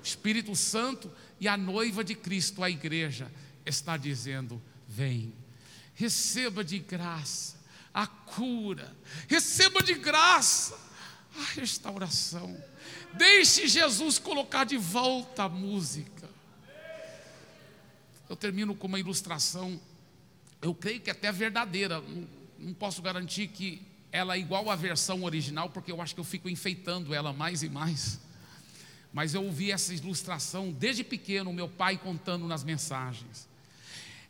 [0.00, 3.30] O Espírito Santo e a noiva de Cristo, a igreja,
[3.66, 5.34] está dizendo: Vem.
[5.94, 7.56] Receba de graça
[7.96, 8.94] a cura,
[9.26, 10.78] receba de graça
[11.34, 12.54] a restauração.
[13.14, 16.28] Deixe Jesus colocar de volta a música.
[18.28, 19.80] Eu termino com uma ilustração,
[20.60, 23.80] eu creio que até verdadeira, não, não posso garantir que
[24.12, 27.62] ela é igual à versão original, porque eu acho que eu fico enfeitando ela mais
[27.62, 28.20] e mais.
[29.10, 33.48] Mas eu ouvi essa ilustração desde pequeno, meu pai contando nas mensagens.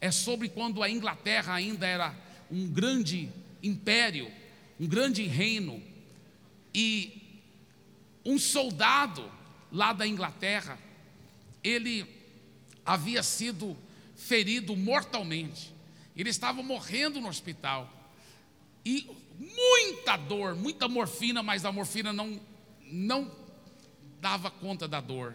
[0.00, 2.14] É sobre quando a Inglaterra ainda era
[2.50, 3.28] um grande
[3.62, 4.30] império,
[4.78, 5.82] um grande reino,
[6.74, 7.40] e
[8.24, 9.30] um soldado
[9.72, 10.78] lá da Inglaterra
[11.64, 12.06] ele
[12.84, 13.76] havia sido
[14.14, 15.74] ferido mortalmente.
[16.16, 17.92] Ele estava morrendo no hospital.
[18.84, 22.40] E muita dor, muita morfina, mas a morfina não,
[22.90, 23.30] não
[24.20, 25.34] dava conta da dor.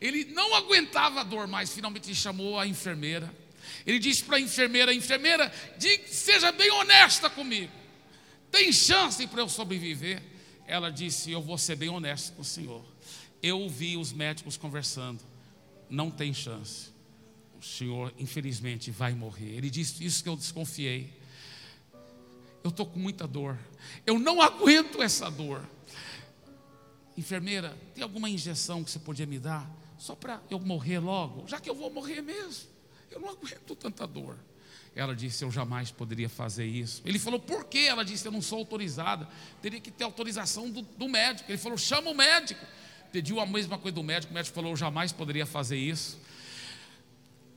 [0.00, 3.32] Ele não aguentava a dor mais, finalmente chamou a enfermeira.
[3.86, 7.72] Ele disse para a enfermeira: enfermeira, diga, seja bem honesta comigo.
[8.50, 10.22] Tem chance para eu sobreviver?
[10.66, 12.84] Ela disse: Eu vou ser bem honesto com o senhor.
[13.42, 15.20] Eu ouvi os médicos conversando.
[15.88, 16.90] Não tem chance.
[17.58, 19.56] O senhor, infelizmente, vai morrer.
[19.56, 21.12] Ele disse: Isso que eu desconfiei.
[22.62, 23.58] Eu estou com muita dor.
[24.06, 25.66] Eu não aguento essa dor.
[27.16, 29.70] Enfermeira, tem alguma injeção que você podia me dar?
[29.98, 31.46] Só para eu morrer logo?
[31.46, 32.68] Já que eu vou morrer mesmo.
[33.10, 34.36] Eu não aguento tanta dor.
[34.94, 37.02] Ela disse: Eu jamais poderia fazer isso.
[37.04, 37.80] Ele falou: Por quê?
[37.80, 39.28] Ela disse: Eu não sou autorizada.
[39.62, 41.50] Teria que ter autorização do, do médico.
[41.50, 42.64] Ele falou: Chama o médico.
[43.12, 44.32] Pediu a mesma coisa do médico.
[44.32, 46.18] O médico falou: Eu jamais poderia fazer isso.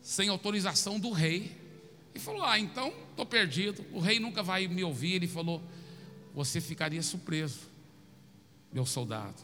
[0.01, 1.57] Sem autorização do rei.
[2.13, 3.83] Ele falou: Ah, então estou perdido.
[3.91, 5.13] O rei nunca vai me ouvir.
[5.13, 5.61] Ele falou:
[6.35, 7.61] Você ficaria surpreso,
[8.71, 9.41] meu soldado.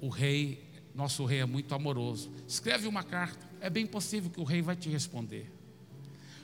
[0.00, 0.62] O rei,
[0.94, 2.30] nosso rei é muito amoroso.
[2.48, 3.46] Escreve uma carta.
[3.66, 5.50] É bem possível que o rei vai te responder.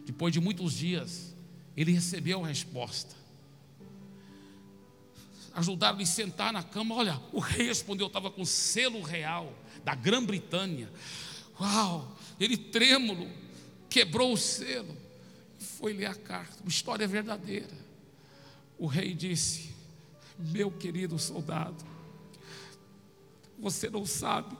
[0.04, 1.32] Depois de muitos dias,
[1.76, 3.14] ele recebeu a resposta.
[5.54, 6.96] Ajudaram ele a sentar na cama.
[6.96, 10.90] Olha, o rei respondeu, estava com selo real da Grã-Bretanha.
[11.60, 12.18] Uau!
[12.40, 13.30] Ele trêmulo,
[13.88, 14.96] quebrou o selo
[15.60, 16.60] e foi ler a carta.
[16.60, 17.78] Uma história verdadeira.
[18.76, 19.70] O rei disse:
[20.36, 21.84] Meu querido soldado,
[23.60, 24.56] você não sabe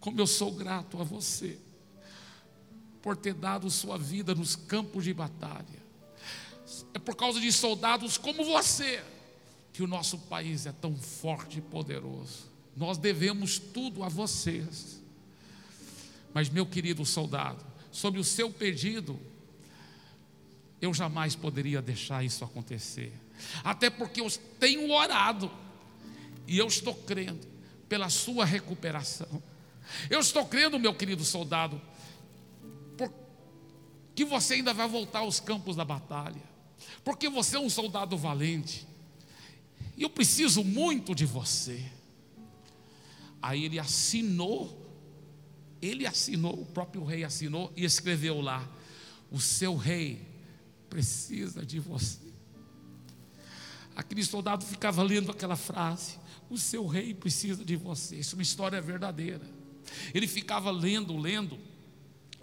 [0.00, 1.58] como eu sou grato a você
[3.02, 5.80] por ter dado sua vida nos campos de batalha.
[6.94, 9.02] É por causa de soldados como você
[9.72, 12.50] que o nosso país é tão forte e poderoso.
[12.76, 15.00] Nós devemos tudo a vocês.
[16.32, 19.18] Mas, meu querido soldado, sobre o seu pedido,
[20.80, 23.12] eu jamais poderia deixar isso acontecer.
[23.64, 25.50] Até porque eu tenho orado
[26.46, 27.46] e eu estou crendo
[27.88, 29.42] pela sua recuperação.
[30.08, 31.80] Eu estou crendo, meu querido soldado,
[34.14, 36.42] que você ainda vai voltar aos campos da batalha,
[37.04, 38.86] porque você é um soldado valente,
[39.96, 41.84] e eu preciso muito de você.
[43.42, 44.94] Aí ele assinou,
[45.80, 48.68] ele assinou, o próprio rei assinou e escreveu lá:
[49.30, 50.26] O seu rei
[50.88, 52.30] precisa de você.
[53.96, 56.18] Aquele soldado ficava lendo aquela frase:
[56.48, 58.16] O seu rei precisa de você.
[58.16, 59.59] Isso é uma história verdadeira.
[60.14, 61.58] Ele ficava lendo, lendo,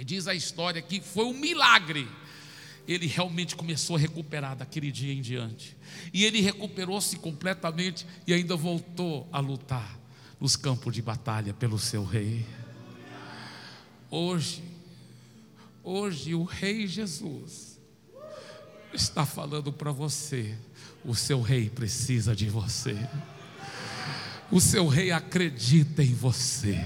[0.03, 2.07] Diz a história que foi um milagre.
[2.87, 5.75] Ele realmente começou a recuperar daquele dia em diante.
[6.13, 9.99] E ele recuperou-se completamente e ainda voltou a lutar
[10.39, 12.45] nos campos de batalha pelo seu rei.
[14.09, 14.63] Hoje,
[15.83, 17.77] hoje o rei Jesus
[18.93, 20.55] está falando para você:
[21.03, 22.95] o seu rei precisa de você.
[24.49, 26.79] O seu rei acredita em você.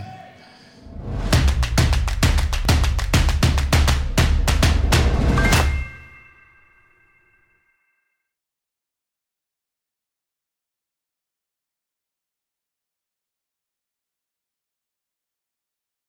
[1.04, 1.51] Bye.